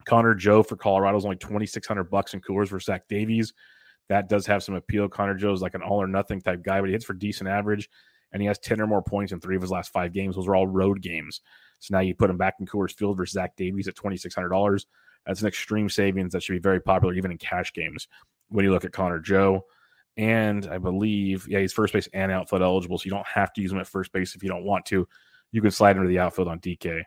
Connor 0.04 0.34
Joe 0.34 0.62
for 0.62 0.76
Colorado 0.76 1.16
is 1.16 1.24
only 1.24 1.38
2,600 1.38 2.04
bucks 2.04 2.34
in 2.34 2.42
Coors 2.42 2.68
for 2.68 2.78
Zach 2.78 3.08
Davies. 3.08 3.54
That 4.10 4.28
does 4.28 4.44
have 4.46 4.62
some 4.62 4.74
appeal. 4.74 5.08
Connor 5.08 5.34
Joe 5.34 5.54
is 5.54 5.62
like 5.62 5.74
an 5.74 5.80
all 5.80 6.02
or 6.02 6.06
nothing 6.06 6.42
type 6.42 6.62
guy, 6.62 6.80
but 6.80 6.90
he 6.90 6.92
hits 6.92 7.06
for 7.06 7.14
decent 7.14 7.48
average 7.48 7.88
and 8.34 8.42
he 8.42 8.48
has 8.48 8.58
10 8.58 8.80
or 8.80 8.86
more 8.86 9.00
points 9.00 9.32
in 9.32 9.40
three 9.40 9.54
of 9.56 9.62
his 9.62 9.70
last 9.70 9.92
five 9.92 10.12
games. 10.12 10.34
Those 10.34 10.48
are 10.48 10.56
all 10.56 10.66
road 10.66 11.00
games. 11.00 11.40
So 11.78 11.94
now 11.94 12.00
you 12.00 12.14
put 12.14 12.28
him 12.28 12.36
back 12.36 12.56
in 12.58 12.66
Coors 12.66 12.92
Field 12.92 13.16
versus 13.16 13.34
Zach 13.34 13.54
Davies 13.56 13.88
at 13.88 13.94
$2,600. 13.94 14.84
That's 15.24 15.40
an 15.40 15.46
extreme 15.46 15.88
savings 15.88 16.32
that 16.32 16.42
should 16.42 16.52
be 16.54 16.58
very 16.58 16.80
popular 16.80 17.14
even 17.14 17.30
in 17.30 17.38
cash 17.38 17.72
games 17.72 18.08
when 18.48 18.64
you 18.64 18.72
look 18.72 18.84
at 18.84 18.92
Connor 18.92 19.20
Joe. 19.20 19.64
and 20.16 20.66
I 20.66 20.78
believe, 20.78 21.46
yeah, 21.48 21.60
he's 21.60 21.72
first 21.72 21.92
base 21.92 22.08
and 22.12 22.30
outfield 22.30 22.62
eligible, 22.62 22.98
so 22.98 23.04
you 23.04 23.10
don't 23.10 23.26
have 23.26 23.52
to 23.54 23.62
use 23.62 23.72
him 23.72 23.78
at 23.78 23.86
first 23.86 24.12
base 24.12 24.34
if 24.34 24.42
you 24.42 24.48
don't 24.48 24.64
want 24.64 24.84
to. 24.86 25.08
You 25.52 25.62
can 25.62 25.70
slide 25.70 25.96
into 25.96 26.08
the 26.08 26.18
outfield 26.18 26.48
on 26.48 26.58
DK. 26.58 27.02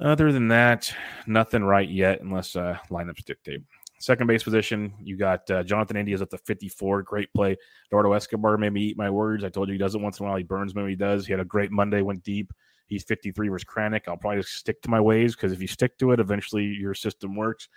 Other 0.00 0.32
than 0.32 0.48
that, 0.48 0.94
nothing 1.26 1.62
right 1.62 1.88
yet 1.88 2.22
unless 2.22 2.56
uh, 2.56 2.78
lineups 2.90 3.24
dictate. 3.24 3.62
Second 4.00 4.28
base 4.28 4.42
position, 4.42 4.94
you 5.02 5.18
got 5.18 5.48
uh, 5.50 5.62
Jonathan 5.62 5.98
India's 5.98 6.22
at 6.22 6.30
the 6.30 6.38
54. 6.38 7.02
Great 7.02 7.32
play. 7.34 7.54
Eduardo 7.88 8.14
Escobar 8.14 8.56
made 8.56 8.72
me 8.72 8.80
eat 8.80 8.96
my 8.96 9.10
words. 9.10 9.44
I 9.44 9.50
told 9.50 9.68
you 9.68 9.74
he 9.74 9.78
does 9.78 9.94
it 9.94 10.00
once 10.00 10.18
in 10.18 10.24
a 10.24 10.28
while. 10.28 10.38
He 10.38 10.42
burns 10.42 10.74
me 10.74 10.88
he 10.88 10.96
does. 10.96 11.26
He 11.26 11.32
had 11.34 11.40
a 11.40 11.44
great 11.44 11.70
Monday, 11.70 12.00
went 12.00 12.22
deep. 12.22 12.50
He's 12.86 13.04
53 13.04 13.48
versus 13.48 13.66
Kranick. 13.66 14.08
I'll 14.08 14.16
probably 14.16 14.40
just 14.40 14.54
stick 14.54 14.80
to 14.82 14.90
my 14.90 15.00
ways 15.00 15.36
because 15.36 15.52
if 15.52 15.60
you 15.60 15.68
stick 15.68 15.98
to 15.98 16.12
it, 16.12 16.18
eventually 16.18 16.64
your 16.64 16.94
system 16.94 17.36
works. 17.36 17.68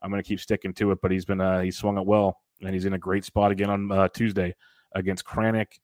I'm 0.00 0.10
going 0.10 0.22
to 0.22 0.26
keep 0.26 0.38
sticking 0.38 0.72
to 0.74 0.92
it, 0.92 1.00
but 1.02 1.10
he's 1.10 1.24
been 1.24 1.40
uh, 1.40 1.60
he's 1.60 1.76
swung 1.76 1.98
it 1.98 2.06
well, 2.06 2.40
and 2.62 2.72
he's 2.72 2.84
in 2.84 2.92
a 2.92 2.98
great 2.98 3.24
spot 3.24 3.50
again 3.50 3.68
on 3.68 3.90
uh, 3.90 4.08
Tuesday 4.08 4.54
against 4.94 5.24
Kranick. 5.24 5.78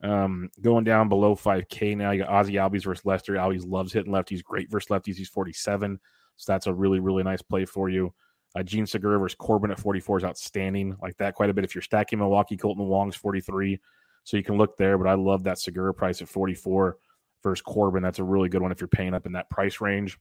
Um, 0.00 0.48
going 0.60 0.84
down 0.84 1.08
below 1.08 1.34
5K 1.34 1.96
now. 1.96 2.12
You 2.12 2.20
got 2.22 2.28
Ozzie 2.28 2.54
Albies 2.54 2.84
versus 2.84 3.04
Lester. 3.04 3.34
Albies 3.34 3.66
loves 3.66 3.92
hitting 3.92 4.12
left. 4.12 4.28
He's 4.28 4.42
great 4.42 4.70
versus 4.70 4.88
lefties. 4.90 5.16
He's 5.16 5.28
47, 5.28 5.98
so 6.36 6.52
that's 6.52 6.68
a 6.68 6.72
really 6.72 7.00
really 7.00 7.24
nice 7.24 7.42
play 7.42 7.64
for 7.64 7.88
you. 7.88 8.14
Uh, 8.56 8.62
Jean 8.62 8.86
Segura 8.86 9.18
versus 9.18 9.36
Corbin 9.36 9.70
at 9.70 9.80
44 9.80 10.18
is 10.18 10.24
outstanding. 10.24 10.96
Like 11.02 11.16
that 11.16 11.34
quite 11.34 11.50
a 11.50 11.54
bit. 11.54 11.64
If 11.64 11.74
you're 11.74 11.82
stacking 11.82 12.18
Milwaukee, 12.18 12.56
Kolten 12.56 12.86
Wong's 12.86 13.16
43, 13.16 13.80
so 14.22 14.36
you 14.36 14.44
can 14.44 14.56
look 14.56 14.76
there. 14.76 14.96
But 14.96 15.08
I 15.08 15.14
love 15.14 15.44
that 15.44 15.58
Segura 15.58 15.92
price 15.92 16.22
at 16.22 16.28
44 16.28 16.96
versus 17.42 17.62
Corbin. 17.62 18.02
That's 18.02 18.20
a 18.20 18.24
really 18.24 18.48
good 18.48 18.62
one 18.62 18.72
if 18.72 18.80
you're 18.80 18.88
paying 18.88 19.14
up 19.14 19.26
in 19.26 19.32
that 19.32 19.50
price 19.50 19.80
range. 19.80 20.18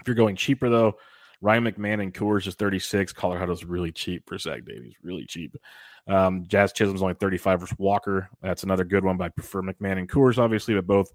If 0.00 0.06
you're 0.06 0.14
going 0.14 0.36
cheaper 0.36 0.68
though, 0.68 0.96
Ryan 1.40 1.64
McMahon 1.64 2.02
and 2.02 2.12
Coors 2.12 2.46
is 2.46 2.54
36. 2.54 3.12
Colorado's 3.12 3.64
really 3.64 3.92
cheap 3.92 4.24
for 4.26 4.38
Zach 4.38 4.64
Davies, 4.64 4.94
really 5.02 5.24
cheap. 5.24 5.56
Um, 6.08 6.44
Jazz 6.48 6.72
Chisholm's 6.72 7.02
only 7.02 7.14
35 7.14 7.60
versus 7.60 7.78
Walker. 7.78 8.28
That's 8.42 8.62
another 8.62 8.84
good 8.84 9.04
one, 9.04 9.16
but 9.16 9.24
I 9.24 9.28
prefer 9.28 9.62
McMahon 9.62 9.98
and 9.98 10.08
Coors, 10.08 10.38
obviously, 10.38 10.74
but 10.74 10.86
both 10.86 11.12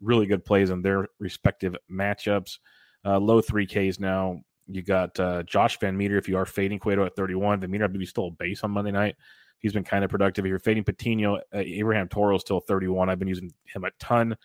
really 0.00 0.26
good 0.26 0.44
plays 0.44 0.70
in 0.70 0.82
their 0.82 1.08
respective 1.18 1.76
matchups. 1.90 2.58
Uh, 3.04 3.18
low 3.18 3.42
3Ks 3.42 4.00
now. 4.00 4.40
You 4.70 4.82
got 4.82 5.18
uh, 5.18 5.42
Josh 5.42 5.78
VanMeter 5.78 6.18
if 6.18 6.28
you 6.28 6.36
are 6.36 6.46
fading 6.46 6.78
Cueto 6.78 7.04
at 7.04 7.16
31. 7.16 7.60
Van 7.60 7.70
Meter, 7.70 7.84
I 7.84 7.86
believe, 7.88 8.00
he's 8.00 8.10
still 8.10 8.28
a 8.28 8.30
base 8.30 8.62
on 8.62 8.70
Monday 8.70 8.92
night. 8.92 9.16
He's 9.58 9.72
been 9.72 9.84
kind 9.84 10.04
of 10.04 10.10
productive. 10.10 10.44
If 10.44 10.48
you're 10.48 10.58
fading 10.58 10.84
Patino, 10.84 11.36
uh, 11.36 11.40
Abraham 11.52 12.08
Toro 12.08 12.36
is 12.36 12.42
still 12.42 12.60
31. 12.60 13.10
I've 13.10 13.18
been 13.18 13.28
using 13.28 13.52
him 13.66 13.84
a 13.84 13.90
ton. 13.98 14.36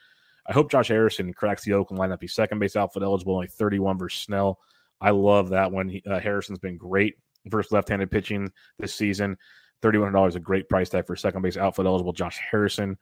I 0.48 0.54
hope 0.54 0.70
Josh 0.70 0.90
Harrison 0.90 1.34
cracks 1.34 1.64
the 1.64 1.74
Oakland 1.74 2.02
lineup. 2.02 2.22
He's 2.22 2.34
second 2.34 2.60
base 2.60 2.76
outfield 2.76 3.04
eligible, 3.04 3.36
only 3.36 3.48
31 3.48 3.98
versus 3.98 4.22
Snell. 4.22 4.60
I 5.02 5.12
love 5.12 5.50
that 5.50 5.72
one. 5.72 5.90
He, 5.90 6.04
uh, 6.10 6.20
Harrison's 6.20 6.60
been 6.60 6.78
great 6.78 7.16
versus 7.46 7.72
left-handed 7.72 8.12
pitching 8.12 8.52
this 8.80 8.94
season. 8.94 9.38
Thirty-one 9.82 10.14
dollars 10.14 10.36
a 10.36 10.40
great 10.40 10.68
price 10.70 10.90
tag 10.90 11.06
for 11.06 11.16
second 11.16 11.42
base 11.42 11.58
outfield 11.58 11.88
eligible 11.88 12.14
Josh 12.14 12.40
Harrison 12.50 12.98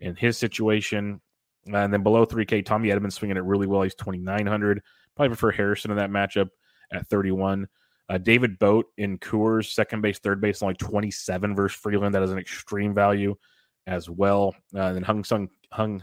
in 0.00 0.14
his 0.16 0.36
situation. 0.36 1.20
And 1.66 1.92
then 1.92 2.02
below 2.02 2.26
3K, 2.26 2.64
Tommy 2.64 2.90
Edmonds 2.90 3.16
swinging 3.16 3.36
it 3.36 3.44
really 3.44 3.66
well. 3.66 3.82
He's 3.82 3.94
2,900. 3.94 4.82
Probably 5.14 5.28
prefer 5.30 5.50
Harrison 5.50 5.90
in 5.90 5.96
that 5.96 6.10
matchup 6.10 6.48
at 6.92 7.06
31. 7.08 7.66
Uh, 8.08 8.18
David 8.18 8.58
Bote 8.58 8.86
in 8.98 9.18
Coors, 9.18 9.72
second 9.72 10.00
base, 10.00 10.18
third 10.18 10.40
base, 10.40 10.62
only 10.62 10.74
27 10.74 11.56
versus 11.56 11.78
Freeland. 11.78 12.14
That 12.14 12.22
is 12.22 12.30
an 12.30 12.38
extreme 12.38 12.94
value 12.94 13.34
as 13.86 14.08
well. 14.08 14.54
Uh, 14.74 14.82
and 14.82 14.96
then 14.96 15.02
Hung 15.02 15.24
Sung 15.24 15.48
Hung 15.72 16.02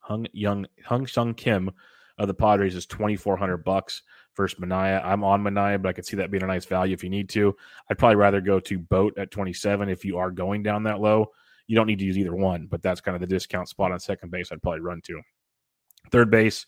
Hung 0.00 0.26
Young 0.32 0.66
Hung 0.84 1.06
Sung 1.06 1.34
Kim 1.34 1.70
of 2.18 2.28
the 2.28 2.34
Padres 2.34 2.74
is 2.74 2.86
2,400 2.86 3.64
bucks 3.64 4.02
versus 4.36 4.60
Manaea. 4.60 5.02
I'm 5.04 5.24
on 5.24 5.42
Manaea, 5.42 5.80
but 5.80 5.88
I 5.88 5.92
could 5.92 6.04
see 6.04 6.16
that 6.18 6.30
being 6.30 6.42
a 6.42 6.46
nice 6.46 6.66
value 6.66 6.92
if 6.92 7.02
you 7.02 7.08
need 7.08 7.30
to. 7.30 7.56
I'd 7.90 7.98
probably 7.98 8.16
rather 8.16 8.42
go 8.42 8.60
to 8.60 8.78
Boat 8.78 9.16
at 9.16 9.30
27 9.30 9.88
if 9.88 10.04
you 10.04 10.18
are 10.18 10.30
going 10.30 10.62
down 10.62 10.82
that 10.84 11.00
low. 11.00 11.30
You 11.66 11.76
don't 11.76 11.86
need 11.86 12.00
to 12.00 12.04
use 12.04 12.18
either 12.18 12.34
one, 12.34 12.66
but 12.70 12.82
that's 12.82 13.00
kind 13.00 13.14
of 13.14 13.20
the 13.20 13.26
discount 13.26 13.68
spot 13.68 13.92
on 13.92 14.00
second 14.00 14.30
base 14.30 14.50
I'd 14.52 14.60
probably 14.60 14.80
run 14.80 15.00
to. 15.06 15.22
Third 16.10 16.30
base, 16.30 16.66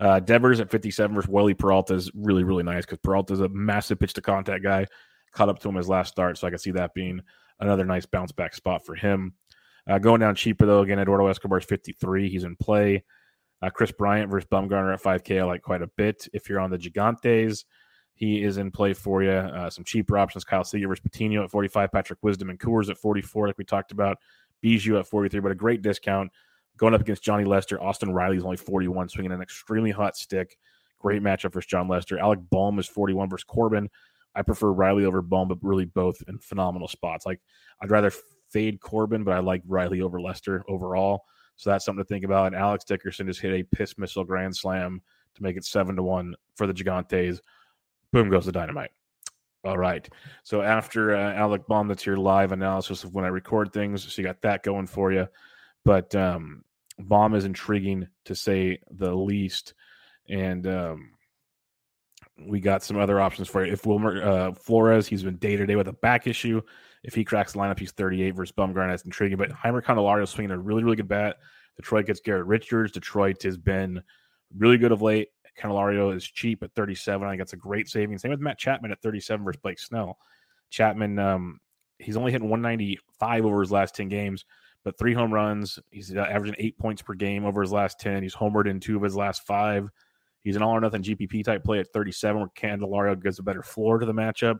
uh, 0.00 0.20
Devers 0.20 0.60
at 0.60 0.70
57 0.70 1.14
versus 1.14 1.28
Wily 1.28 1.54
Peralta 1.54 1.94
is 1.94 2.10
really, 2.14 2.44
really 2.44 2.62
nice 2.62 2.84
because 2.84 2.98
Peralta 3.02 3.32
is 3.32 3.40
a 3.40 3.48
massive 3.48 3.98
pitch 3.98 4.14
to 4.14 4.22
contact 4.22 4.62
guy. 4.62 4.86
Caught 5.32 5.48
up 5.48 5.58
to 5.60 5.68
him 5.68 5.76
his 5.76 5.88
last 5.88 6.12
start, 6.12 6.36
so 6.36 6.46
I 6.46 6.50
can 6.50 6.58
see 6.58 6.72
that 6.72 6.94
being 6.94 7.20
another 7.60 7.84
nice 7.84 8.06
bounce 8.06 8.32
back 8.32 8.54
spot 8.54 8.84
for 8.84 8.94
him. 8.94 9.34
Uh, 9.88 9.98
going 9.98 10.20
down 10.20 10.34
cheaper 10.34 10.66
though, 10.66 10.82
again, 10.82 10.98
Eduardo 10.98 11.26
Escobar 11.26 11.58
is 11.58 11.64
53. 11.64 12.28
He's 12.28 12.44
in 12.44 12.56
play. 12.56 13.04
Uh, 13.62 13.70
Kris 13.70 13.92
Bryant 13.92 14.30
versus 14.30 14.48
Bumgarner 14.50 14.92
at 14.92 15.02
5K, 15.02 15.40
I 15.40 15.44
like 15.44 15.62
quite 15.62 15.82
a 15.82 15.90
bit. 15.96 16.28
If 16.32 16.48
you're 16.48 16.60
on 16.60 16.70
the 16.70 16.78
Gigantes, 16.78 17.64
he 18.14 18.42
is 18.42 18.58
in 18.58 18.70
play 18.70 18.92
for 18.92 19.22
you. 19.22 19.30
Uh, 19.30 19.70
some 19.70 19.84
cheaper 19.84 20.18
options: 20.18 20.44
Kyle 20.44 20.64
Seager 20.64 20.88
versus 20.88 21.02
Patino 21.02 21.44
at 21.44 21.50
45, 21.50 21.92
Patrick 21.92 22.18
Wisdom 22.22 22.50
and 22.50 22.58
Coors 22.58 22.90
at 22.90 22.98
44, 22.98 23.46
like 23.46 23.58
we 23.58 23.64
talked 23.64 23.92
about. 23.92 24.18
Biggio 24.62 24.98
at 24.98 25.06
43, 25.06 25.40
but 25.40 25.52
a 25.52 25.56
great 25.56 25.82
discount. 25.82 26.30
Going 26.76 26.94
up 26.94 27.00
against 27.00 27.22
Johnny 27.22 27.44
Lester, 27.44 27.82
Austin 27.82 28.12
Riley 28.12 28.38
is 28.38 28.44
only 28.44 28.56
41, 28.56 29.08
swinging 29.08 29.32
an 29.32 29.42
extremely 29.42 29.90
hot 29.90 30.16
stick. 30.16 30.56
Great 30.98 31.22
matchup 31.22 31.52
versus 31.52 31.68
Jon 31.68 31.88
Lester. 31.88 32.18
Alec 32.18 32.40
Bohm 32.50 32.78
is 32.78 32.86
41 32.86 33.28
versus 33.28 33.44
Corbin. 33.44 33.88
I 34.34 34.42
prefer 34.42 34.72
Riley 34.72 35.04
over 35.04 35.20
Bohm, 35.20 35.48
but 35.48 35.58
really 35.62 35.84
both 35.84 36.22
in 36.28 36.38
phenomenal 36.38 36.88
spots. 36.88 37.26
Like 37.26 37.40
I'd 37.80 37.90
rather 37.90 38.12
fade 38.50 38.80
Corbin, 38.80 39.24
but 39.24 39.34
I 39.34 39.40
like 39.40 39.62
Riley 39.66 40.00
over 40.00 40.20
Lester 40.20 40.64
overall. 40.68 41.24
So 41.56 41.70
that's 41.70 41.84
something 41.84 42.02
to 42.02 42.08
think 42.08 42.24
about. 42.24 42.46
And 42.46 42.56
Alex 42.56 42.84
Dickerson 42.84 43.26
just 43.26 43.40
hit 43.40 43.52
a 43.52 43.62
piss 43.62 43.98
missile 43.98 44.24
grand 44.24 44.56
slam 44.56 45.02
to 45.34 45.42
make 45.42 45.56
it 45.56 45.64
seven 45.64 45.96
to 45.96 46.02
one 46.02 46.34
for 46.56 46.66
the 46.66 46.72
Gigantes. 46.72 47.40
Boom 48.12 48.30
goes 48.30 48.46
the 48.46 48.52
dynamite. 48.52 48.90
All 49.64 49.78
right. 49.78 50.08
So 50.42 50.62
after 50.62 51.14
uh, 51.14 51.34
Alec 51.34 51.66
Bohm, 51.66 51.88
that's 51.88 52.04
your 52.04 52.16
live 52.16 52.52
analysis 52.52 53.04
of 53.04 53.14
when 53.14 53.24
I 53.24 53.28
record 53.28 53.72
things. 53.72 54.12
So 54.12 54.20
you 54.20 54.26
got 54.26 54.42
that 54.42 54.64
going 54.64 54.86
for 54.86 55.12
you. 55.12 55.28
But 55.84 56.14
um, 56.14 56.64
Bohm 56.98 57.34
is 57.34 57.44
intriguing 57.44 58.08
to 58.26 58.34
say 58.34 58.78
the 58.90 59.14
least. 59.14 59.74
And 60.28 60.66
um, 60.66 61.10
we 62.46 62.60
got 62.60 62.82
some 62.82 62.98
other 62.98 63.20
options 63.20 63.48
for 63.48 63.64
you. 63.64 63.72
If 63.72 63.86
Wilmer 63.86 64.22
uh, 64.22 64.52
Flores, 64.52 65.06
he's 65.06 65.22
been 65.22 65.36
day 65.36 65.56
to 65.56 65.66
day 65.66 65.76
with 65.76 65.88
a 65.88 65.92
back 65.92 66.26
issue. 66.26 66.62
If 67.02 67.14
he 67.14 67.24
cracks 67.24 67.52
the 67.52 67.58
lineup, 67.58 67.78
he's 67.78 67.92
38 67.92 68.30
versus 68.32 68.54
Bumgarner. 68.56 68.90
That's 68.90 69.04
intriguing. 69.04 69.38
But 69.38 69.50
Jeimer 69.50 69.82
Candelario 69.82 70.26
swinging 70.26 70.52
a 70.52 70.58
really, 70.58 70.84
really 70.84 70.96
good 70.96 71.08
bat. 71.08 71.36
Detroit 71.76 72.06
gets 72.06 72.20
Garrett 72.20 72.46
Richards. 72.46 72.92
Detroit 72.92 73.42
has 73.42 73.56
been 73.56 74.02
really 74.56 74.78
good 74.78 74.92
of 74.92 75.02
late. 75.02 75.28
Candelario 75.58 76.14
is 76.14 76.24
cheap 76.24 76.62
at 76.62 76.72
37. 76.74 77.26
I 77.26 77.30
think 77.30 77.40
that's 77.40 77.52
a 77.52 77.58
great 77.58 77.88
saving. 77.88 78.18
Same 78.18 78.30
with 78.30 78.40
Matt 78.40 78.58
Chapman 78.58 78.92
at 78.92 79.02
37 79.02 79.44
versus 79.44 79.60
Blake 79.62 79.78
Snell. 79.78 80.18
Chapman, 80.70 81.18
um, 81.18 81.60
he's 81.98 82.16
only 82.16 82.32
hitting 82.32 82.48
195 82.48 83.44
over 83.44 83.60
his 83.60 83.72
last 83.72 83.94
10 83.94 84.08
games, 84.08 84.44
but 84.84 84.98
three 84.98 85.14
home 85.14 85.32
runs. 85.32 85.78
He's 85.90 86.14
averaging 86.14 86.56
eight 86.58 86.78
points 86.78 87.02
per 87.02 87.14
game 87.14 87.44
over 87.44 87.60
his 87.60 87.72
last 87.72 88.00
10. 88.00 88.22
He's 88.22 88.34
homered 88.34 88.68
in 88.68 88.80
two 88.80 88.96
of 88.96 89.02
his 89.02 89.16
last 89.16 89.46
five. 89.46 89.88
He's 90.42 90.56
an 90.56 90.62
all 90.62 90.72
or 90.76 90.80
nothing 90.80 91.02
GPP 91.02 91.44
type 91.44 91.62
play 91.62 91.78
at 91.78 91.92
37, 91.92 92.40
where 92.40 92.48
Candelario 92.56 93.20
gives 93.20 93.38
a 93.38 93.42
better 93.42 93.62
floor 93.62 93.98
to 93.98 94.06
the 94.06 94.12
matchup. 94.12 94.58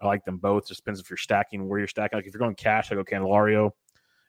I 0.00 0.06
like 0.06 0.24
them 0.24 0.38
both. 0.38 0.66
Just 0.66 0.80
depends 0.80 0.98
if 0.98 1.08
you're 1.08 1.16
stacking 1.16 1.68
where 1.68 1.78
you're 1.78 1.88
stacking. 1.88 2.18
Like 2.18 2.26
if 2.26 2.32
you're 2.32 2.40
going 2.40 2.56
cash, 2.56 2.90
I 2.90 2.94
go 2.96 3.04
Candelario. 3.04 3.70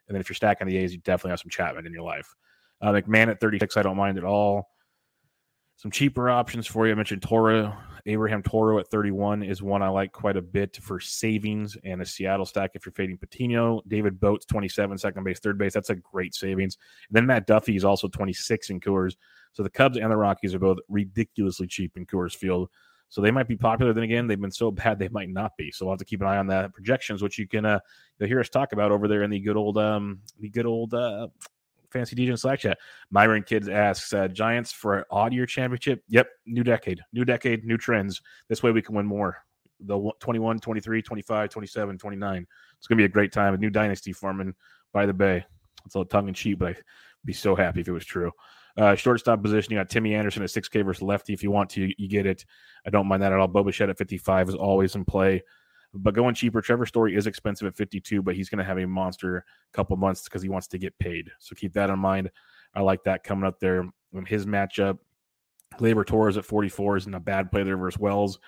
And 0.08 0.16
then 0.16 0.22
if 0.22 0.30
you're 0.30 0.36
stacking 0.36 0.68
the 0.68 0.78
A's, 0.78 0.92
you 0.92 1.00
definitely 1.00 1.32
have 1.32 1.40
some 1.40 1.50
Chapman 1.50 1.88
in 1.88 1.94
your 1.94 2.04
life. 2.04 2.36
Uh, 2.82 2.92
McMahon 2.92 3.30
at 3.30 3.40
36, 3.40 3.78
I 3.78 3.82
don't 3.82 3.98
mind 3.98 4.18
at 4.18 4.24
all. 4.24 4.70
Some 5.82 5.90
cheaper 5.90 6.30
options 6.30 6.68
for 6.68 6.86
you. 6.86 6.92
I 6.92 6.96
mentioned 6.96 7.24
Toro. 7.24 7.76
Abraham 8.06 8.44
Toro 8.44 8.78
at 8.78 8.88
31 8.90 9.42
is 9.42 9.64
one 9.64 9.82
I 9.82 9.88
like 9.88 10.12
quite 10.12 10.38
a 10.38 10.42
bit 10.42 10.78
for 10.78 11.00
savings 11.00 11.76
and 11.84 12.04
a 12.04 12.06
Seattle 12.06 12.46
stack 12.46 12.72
if 12.76 12.86
you're 12.86 12.94
fading 12.94 13.18
Patino. 13.18 13.82
David 13.88 14.20
Bote's, 14.20 14.46
27, 14.46 15.00
second 15.00 15.24
base, 15.24 15.40
third 15.40 15.58
base. 15.58 15.74
That's 15.74 15.90
a 15.90 15.96
great 15.96 16.36
savings. 16.36 16.78
And 17.10 17.16
then 17.16 17.26
Matt 17.26 17.48
Duffy 17.48 17.76
is 17.76 17.84
also 17.84 18.08
26 18.08 18.70
in 18.70 18.80
Coors. 18.80 19.16
So 19.54 19.64
the 19.64 19.72
Cubs 19.72 19.98
and 19.98 20.12
the 20.12 20.18
Rockies 20.18 20.54
are 20.54 20.60
both 20.60 20.78
ridiculously 20.88 21.66
cheap 21.66 21.94
in 21.96 22.06
Coors 22.06 22.36
Field. 22.36 22.70
So 23.10 23.22
they 23.22 23.32
might 23.32 23.48
be 23.48 23.58
popular. 23.58 23.92
Then 23.92 24.04
again, 24.04 24.28
they've 24.28 24.40
been 24.40 24.52
so 24.52 24.70
bad 24.70 25.00
they 25.00 25.10
might 25.10 25.30
not 25.30 25.58
be. 25.58 25.72
So 25.72 25.88
we'll 25.88 25.94
have 25.94 26.00
to 26.00 26.06
keep 26.06 26.22
an 26.22 26.28
eye 26.28 26.38
on 26.38 26.46
that 26.46 26.74
projections, 26.74 27.24
which 27.24 27.40
you 27.40 27.48
can 27.48 27.66
uh, 27.66 27.80
you'll 28.20 28.30
hear 28.30 28.40
us 28.40 28.50
talk 28.50 28.74
about 28.74 28.92
over 28.92 29.08
there 29.08 29.24
in 29.24 29.32
the 29.32 29.40
good 29.40 29.58
old 29.58 29.80
um 29.80 30.20
the 30.40 30.50
good 30.50 30.68
old 30.68 30.94
uh 30.94 31.28
fancy 31.92 32.16
DJ 32.16 32.38
Slack 32.38 32.60
chat. 32.60 32.78
Myron 33.10 33.44
Kids 33.44 33.68
asks 33.68 34.14
uh, 34.14 34.28
Giants 34.28 34.72
for 34.72 35.00
an 35.00 35.04
odd 35.12 35.34
year 35.34 35.46
championship. 35.46 36.04
Yep, 36.08 36.28
new 36.46 36.64
decade, 36.64 37.02
new 37.14 37.26
decade, 37.26 37.66
new 37.66 37.78
trends. 37.78 38.22
This 38.48 38.64
way 38.64 38.72
we 38.72 38.82
can 38.82 38.96
win 38.96 39.06
more. 39.06 39.38
The 39.80 40.12
21, 40.20 40.60
23, 40.60 41.02
25, 41.02 41.50
27, 41.50 41.98
29. 41.98 42.48
It's 42.78 42.88
going 42.88 42.98
to 42.98 43.02
be 43.02 43.06
a 43.06 43.10
great 43.10 43.32
time. 43.32 43.54
A 43.54 43.58
new 43.58 43.70
dynasty 43.70 44.14
forming 44.14 44.54
by 44.94 45.06
the 45.06 45.14
Bay. 45.14 45.44
It's 45.86 45.96
a 45.96 46.00
little 46.00 46.10
tongue 46.10 46.28
in 46.28 46.34
cheek, 46.34 46.60
but 46.60 46.70
I'd 46.70 46.84
be 47.26 47.34
so 47.34 47.56
happy 47.56 47.82
if 47.82 47.88
it 47.88 47.92
was 47.92 48.06
true. 48.06 48.32
Uh, 48.78 48.96
shortstop 48.96 49.42
position, 49.42 49.74
you 49.74 49.80
got 49.80 49.90
Timmy 49.90 50.16
Anderson 50.16 50.44
at 50.44 50.50
6K 50.50 50.86
versus 50.86 51.02
lefty. 51.02 51.34
If 51.34 51.44
you 51.44 51.52
want 51.52 51.70
to, 51.72 51.92
you 51.98 52.08
get 52.08 52.26
it. 52.26 52.46
I 52.86 52.90
don't 52.90 53.08
mind 53.08 53.22
that 53.24 53.34
at 53.34 53.40
all. 53.40 53.48
Bo 53.48 53.64
Bichette 53.64 53.90
at 53.90 53.98
55 53.98 54.50
is 54.50 54.56
always 54.56 54.96
in 54.96 55.04
play. 55.04 55.44
But 55.94 56.14
going 56.14 56.36
cheaper, 56.36 56.62
Trevor 56.62 56.86
Story 56.86 57.16
is 57.16 57.28
expensive 57.28 57.68
at 57.68 57.76
52, 57.76 58.22
but 58.22 58.36
he's 58.36 58.50
going 58.50 58.60
to 58.60 58.64
have 58.64 58.78
a 58.78 58.88
monster 58.88 59.44
couple 59.74 59.98
months 59.98 60.24
because 60.24 60.42
he 60.42 60.50
wants 60.50 60.68
to 60.68 60.78
get 60.78 60.98
paid. 61.00 61.30
So 61.40 61.56
keep 61.56 61.74
that 61.74 61.90
in 61.90 62.00
mind. 62.00 62.32
I 62.74 62.82
like 62.82 63.04
that 63.04 63.24
coming 63.24 63.46
up 63.46 63.60
there. 63.60 63.82
in 64.14 64.26
his 64.26 64.46
matchup, 64.46 65.00
Gleyber 65.78 66.06
Torres 66.06 66.38
at 66.38 66.46
44 66.46 66.98
isn't 66.98 67.14
a 67.14 67.20
bad 67.20 67.52
play 67.52 67.64
there 67.64 67.78
versus 67.78 68.00
Wells 68.00 68.40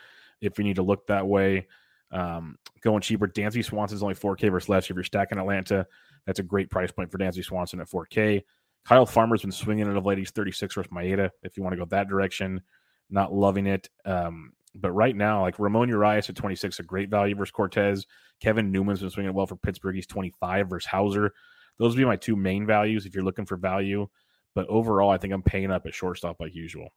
if 0.41 0.57
you 0.57 0.63
need 0.63 0.75
to 0.75 0.83
look 0.83 1.07
that 1.07 1.27
way. 1.27 1.67
Um, 2.11 2.57
going 2.81 3.01
cheaper, 3.01 3.27
Dansby 3.27 3.65
Swanson's 3.65 4.03
only 4.03 4.15
4K 4.15 4.51
versus 4.51 4.69
less. 4.69 4.89
If 4.89 4.95
you're 4.95 5.03
stacking 5.03 5.39
Atlanta, 5.39 5.87
that's 6.25 6.39
a 6.39 6.43
great 6.43 6.69
price 6.69 6.91
point 6.91 7.11
for 7.11 7.17
Dansby 7.17 7.43
Swanson 7.43 7.79
at 7.79 7.89
4K. 7.89 8.43
Kyle 8.85 9.05
Farmer's 9.05 9.41
been 9.41 9.51
swinging 9.51 9.89
it 9.89 9.97
of 9.97 10.05
late. 10.05 10.17
He's 10.17 10.31
36 10.31 10.75
versus 10.75 10.91
Maeda. 10.91 11.29
If 11.41 11.57
you 11.57 11.63
want 11.63 11.73
to 11.73 11.77
go 11.77 11.85
that 11.85 12.09
direction, 12.09 12.61
not 13.09 13.33
loving 13.33 13.65
it. 13.65 13.89
Um, 14.05 14.53
but 14.75 14.91
right 14.91 15.15
now, 15.15 15.41
like 15.41 15.59
Ramon 15.59 15.89
Urias 15.89 16.29
at 16.29 16.35
26, 16.35 16.79
a 16.79 16.83
great 16.83 17.09
value 17.09 17.35
versus 17.35 17.51
Cortes. 17.51 18.05
Kevin 18.39 18.71
Newman's 18.71 19.01
been 19.01 19.09
swinging 19.09 19.33
well 19.33 19.45
for 19.45 19.55
Pittsburgh. 19.55 19.95
He's 19.95 20.07
25 20.07 20.69
versus 20.69 20.87
Houser. 20.87 21.33
Those 21.77 21.93
would 21.93 22.01
be 22.01 22.05
my 22.05 22.15
two 22.15 22.35
main 22.35 22.65
values 22.65 23.05
if 23.05 23.13
you're 23.13 23.23
looking 23.23 23.45
for 23.45 23.57
value. 23.57 24.07
But 24.55 24.67
overall, 24.67 25.09
I 25.09 25.17
think 25.17 25.33
I'm 25.33 25.43
paying 25.43 25.71
up 25.71 25.85
at 25.85 25.93
shortstop 25.93 26.37
like 26.39 26.55
usual. 26.55 26.89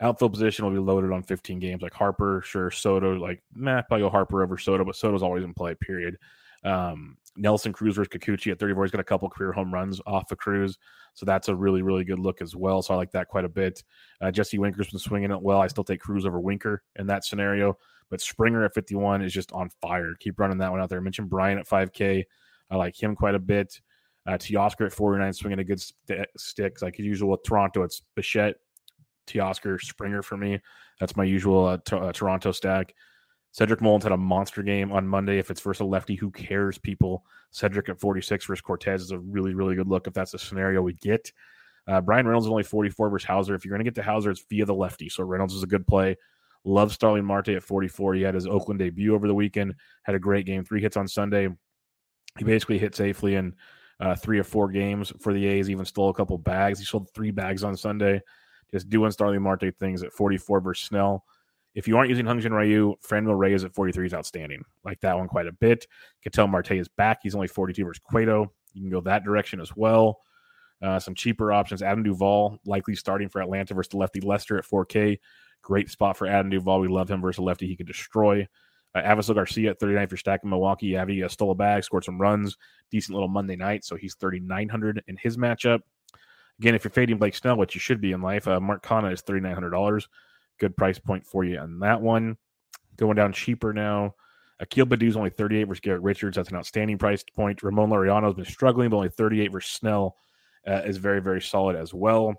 Outfield 0.00 0.32
position 0.32 0.64
will 0.64 0.72
be 0.72 0.78
loaded 0.78 1.10
on 1.10 1.24
15 1.24 1.58
games 1.58 1.82
like 1.82 1.94
Harper, 1.94 2.40
sure. 2.44 2.70
Soto, 2.70 3.16
like, 3.16 3.42
nah, 3.54 3.82
probably 3.82 4.04
go 4.04 4.10
Harper 4.10 4.44
over 4.44 4.56
Soto, 4.56 4.84
but 4.84 4.94
Soto's 4.94 5.24
always 5.24 5.42
in 5.42 5.54
play, 5.54 5.74
period. 5.74 6.16
Um, 6.64 7.16
Nelson 7.36 7.72
Cruz 7.72 7.94
versus 7.94 8.08
Kikuchi 8.08 8.50
at 8.50 8.58
34. 8.58 8.84
He's 8.84 8.90
got 8.90 9.00
a 9.00 9.04
couple 9.04 9.28
career 9.30 9.52
home 9.52 9.72
runs 9.72 10.00
off 10.06 10.30
of 10.32 10.38
Cruz. 10.38 10.76
So 11.14 11.24
that's 11.24 11.48
a 11.48 11.54
really, 11.54 11.82
really 11.82 12.04
good 12.04 12.18
look 12.18 12.42
as 12.42 12.56
well. 12.56 12.82
So 12.82 12.94
I 12.94 12.96
like 12.96 13.12
that 13.12 13.28
quite 13.28 13.44
a 13.44 13.48
bit. 13.48 13.82
Uh, 14.20 14.30
Jesse 14.30 14.58
Winker's 14.58 14.90
been 14.90 14.98
swinging 14.98 15.30
it 15.30 15.40
well. 15.40 15.60
I 15.60 15.68
still 15.68 15.84
take 15.84 16.00
Cruz 16.00 16.26
over 16.26 16.40
Winker 16.40 16.82
in 16.96 17.06
that 17.06 17.24
scenario. 17.24 17.78
But 18.10 18.20
Springer 18.20 18.64
at 18.64 18.74
51 18.74 19.22
is 19.22 19.32
just 19.32 19.52
on 19.52 19.70
fire. 19.80 20.14
Keep 20.18 20.40
running 20.40 20.58
that 20.58 20.70
one 20.70 20.80
out 20.80 20.88
there. 20.88 20.98
I 20.98 21.02
mentioned 21.02 21.28
Brian 21.28 21.58
at 21.58 21.68
5K. 21.68 22.24
I 22.70 22.76
like 22.76 23.00
him 23.00 23.14
quite 23.14 23.34
a 23.34 23.40
bit. 23.40 23.80
Uh, 24.26 24.32
Teoscar 24.32 24.86
at 24.86 24.92
49, 24.92 25.32
swinging 25.32 25.58
a 25.58 25.64
good 25.64 25.80
st- 25.80 26.26
stick. 26.36 26.82
Like 26.82 26.98
usual 26.98 27.30
with 27.30 27.42
Toronto, 27.44 27.82
it's 27.82 28.02
Bichette, 28.14 28.56
Teoscar, 29.26 29.80
Springer 29.80 30.22
for 30.22 30.36
me. 30.36 30.60
That's 31.00 31.16
my 31.16 31.24
usual 31.24 31.64
uh, 31.66 31.78
uh, 31.92 32.12
Toronto 32.12 32.52
stack. 32.52 32.94
Cedric 33.58 33.80
Mullins 33.80 34.04
had 34.04 34.12
a 34.12 34.16
monster 34.16 34.62
game 34.62 34.92
on 34.92 35.08
Monday. 35.08 35.40
If 35.40 35.50
it's 35.50 35.60
versus 35.60 35.80
a 35.80 35.84
lefty, 35.84 36.14
who 36.14 36.30
cares, 36.30 36.78
people? 36.78 37.24
Cedric 37.50 37.88
at 37.88 37.98
46 37.98 38.46
versus 38.46 38.60
Cortes 38.62 39.02
is 39.02 39.10
a 39.10 39.18
really, 39.18 39.52
really 39.52 39.74
good 39.74 39.88
look 39.88 40.06
if 40.06 40.14
that's 40.14 40.30
the 40.30 40.38
scenario 40.38 40.80
we 40.80 40.92
get. 40.92 41.32
Uh, 41.88 42.00
Bryan 42.00 42.24
Reynolds 42.24 42.46
is 42.46 42.52
only 42.52 42.62
44 42.62 43.10
versus 43.10 43.26
Houser. 43.26 43.56
If 43.56 43.64
you're 43.64 43.72
going 43.72 43.80
to 43.80 43.84
get 43.84 43.96
to 43.96 44.02
Houser, 44.04 44.30
it's 44.30 44.44
via 44.48 44.64
the 44.64 44.76
lefty. 44.76 45.08
So 45.08 45.24
Reynolds 45.24 45.54
is 45.54 45.64
a 45.64 45.66
good 45.66 45.88
play. 45.88 46.14
Love 46.62 46.92
Starling 46.92 47.24
Marte 47.24 47.48
at 47.48 47.64
44. 47.64 48.14
He 48.14 48.22
had 48.22 48.36
his 48.36 48.46
Oakland 48.46 48.78
debut 48.78 49.12
over 49.12 49.26
the 49.26 49.34
weekend, 49.34 49.74
had 50.04 50.14
a 50.14 50.20
great 50.20 50.46
game, 50.46 50.62
three 50.62 50.80
hits 50.80 50.96
on 50.96 51.08
Sunday. 51.08 51.48
He 52.38 52.44
basically 52.44 52.78
hit 52.78 52.94
safely 52.94 53.34
in 53.34 53.56
uh, 53.98 54.14
three 54.14 54.38
or 54.38 54.44
four 54.44 54.68
games 54.68 55.12
for 55.18 55.32
the 55.32 55.44
A's, 55.44 55.68
even 55.68 55.84
stole 55.84 56.10
a 56.10 56.14
couple 56.14 56.38
bags. 56.38 56.78
He 56.78 56.84
sold 56.84 57.10
three 57.12 57.32
bags 57.32 57.64
on 57.64 57.76
Sunday. 57.76 58.20
Just 58.70 58.88
doing 58.88 59.10
Starling 59.10 59.42
Marte 59.42 59.74
things 59.80 60.04
at 60.04 60.12
44 60.12 60.60
versus 60.60 60.86
Snell. 60.86 61.24
If 61.74 61.86
you 61.86 61.96
aren't 61.96 62.08
using 62.08 62.26
Hyun-Jin 62.26 62.52
Ryu, 62.52 62.96
Franmil 63.06 63.38
Reyes 63.38 63.64
at 63.64 63.74
43 63.74 64.06
is 64.06 64.14
outstanding. 64.14 64.64
Like 64.84 65.00
that 65.00 65.16
one 65.16 65.28
quite 65.28 65.46
a 65.46 65.52
bit. 65.52 65.86
Ketel 66.22 66.48
Marte 66.48 66.72
is 66.72 66.88
back. 66.88 67.20
He's 67.22 67.34
only 67.34 67.48
42 67.48 67.84
versus 67.84 68.02
Cueto. 68.02 68.52
You 68.72 68.82
can 68.82 68.90
go 68.90 69.00
that 69.02 69.24
direction 69.24 69.60
as 69.60 69.76
well. 69.76 70.20
Uh, 70.80 70.98
some 70.98 71.14
cheaper 71.14 71.52
options. 71.52 71.82
Adam 71.82 72.02
Duvall 72.02 72.58
likely 72.64 72.94
starting 72.94 73.28
for 73.28 73.40
Atlanta 73.40 73.74
versus 73.74 73.90
the 73.90 73.96
lefty 73.96 74.20
Lester 74.20 74.58
at 74.58 74.64
4K. 74.64 75.18
Great 75.62 75.90
spot 75.90 76.16
for 76.16 76.26
Adam 76.26 76.50
Duvall. 76.50 76.80
We 76.80 76.88
love 76.88 77.10
him 77.10 77.20
versus 77.20 77.40
lefty 77.40 77.66
he 77.66 77.76
can 77.76 77.86
destroy. 77.86 78.46
Uh, 78.94 79.02
Avisail 79.02 79.34
Garcia 79.34 79.70
at 79.70 79.80
39 79.80 80.08
for 80.08 80.16
stacking 80.16 80.50
Milwaukee. 80.50 80.96
Avi 80.96 81.22
uh, 81.22 81.28
stole 81.28 81.50
a 81.50 81.54
bag, 81.54 81.84
scored 81.84 82.04
some 82.04 82.20
runs. 82.20 82.56
Decent 82.90 83.14
little 83.14 83.28
Monday 83.28 83.56
night. 83.56 83.84
So 83.84 83.96
he's 83.96 84.14
3,900 84.14 85.02
in 85.06 85.16
his 85.16 85.36
matchup. 85.36 85.80
Again, 86.58 86.74
if 86.74 86.84
you're 86.84 86.90
fading 86.90 87.18
Blake 87.18 87.36
Snell, 87.36 87.56
which 87.56 87.74
you 87.74 87.80
should 87.80 88.00
be 88.00 88.12
in 88.12 88.22
life, 88.22 88.48
uh, 88.48 88.58
Mark 88.60 88.82
Canha 88.82 89.12
is 89.12 89.22
$3,900. 89.22 90.06
Good 90.58 90.76
price 90.76 90.98
point 90.98 91.26
for 91.26 91.44
you 91.44 91.58
on 91.58 91.78
that 91.80 92.00
one. 92.00 92.36
Going 92.96 93.16
down 93.16 93.32
cheaper 93.32 93.72
now. 93.72 94.14
Akil 94.60 94.86
Baddoo's 94.86 95.16
only 95.16 95.30
38 95.30 95.64
versus 95.64 95.80
Garrett 95.80 96.02
Richards. 96.02 96.36
That's 96.36 96.50
an 96.50 96.56
outstanding 96.56 96.98
price 96.98 97.22
point. 97.22 97.62
Ramon 97.62 97.90
Laureano 97.90 98.24
has 98.24 98.34
been 98.34 98.44
struggling, 98.44 98.90
but 98.90 98.96
only 98.96 99.08
38 99.08 99.52
versus 99.52 99.70
Snell 99.70 100.16
uh, 100.66 100.82
is 100.84 100.96
very, 100.96 101.20
very 101.20 101.40
solid 101.40 101.76
as 101.76 101.94
well. 101.94 102.34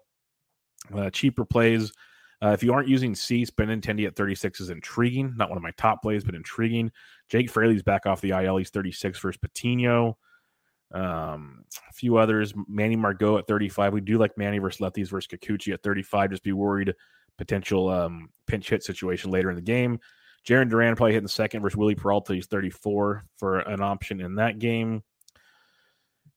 Uh, 0.93 1.09
cheaper 1.09 1.45
plays. 1.45 1.93
Uh, 2.41 2.49
if 2.49 2.63
you 2.63 2.73
aren't 2.73 2.87
using 2.87 3.15
C, 3.15 3.45
Benintendi 3.45 4.05
at 4.07 4.15
36 4.15 4.61
is 4.61 4.69
intriguing. 4.69 5.33
Not 5.35 5.49
one 5.49 5.57
of 5.57 5.63
my 5.63 5.71
top 5.71 6.01
plays, 6.01 6.23
but 6.23 6.35
intriguing. 6.35 6.91
Jake 7.29 7.49
Fraley's 7.49 7.83
back 7.83 8.05
off 8.05 8.21
the 8.21 8.31
IL. 8.31 8.57
He's 8.57 8.69
36 8.69 9.19
versus 9.19 9.37
Patino. 9.37 10.17
Um, 10.91 11.65
a 11.89 11.93
few 11.93 12.17
others. 12.17 12.53
Manny 12.67 12.95
Margot 12.95 13.37
at 13.37 13.47
35. 13.47 13.93
We 13.93 14.01
do 14.01 14.17
like 14.17 14.37
Manny 14.37 14.57
versus 14.57 14.79
lefties 14.79 15.09
versus 15.09 15.27
Kikuchi 15.27 15.73
at 15.73 15.83
35. 15.83 16.31
Just 16.31 16.43
be 16.43 16.53
worried 16.53 16.93
potential 17.39 17.87
um, 17.89 18.29
pinch 18.45 18.69
hit 18.69 18.83
situation 18.83 19.31
later 19.31 19.49
in 19.49 19.55
the 19.55 19.61
game. 19.61 19.99
Jarren 20.45 20.69
Duran 20.69 20.95
probably 20.95 21.13
hitting 21.13 21.27
second 21.27 21.61
versus 21.61 21.77
Wily 21.77 21.95
Peralta. 21.95 22.35
He's 22.35 22.47
34 22.47 23.23
for 23.37 23.59
an 23.59 23.81
option 23.81 24.19
in 24.19 24.35
that 24.35 24.59
game. 24.59 25.03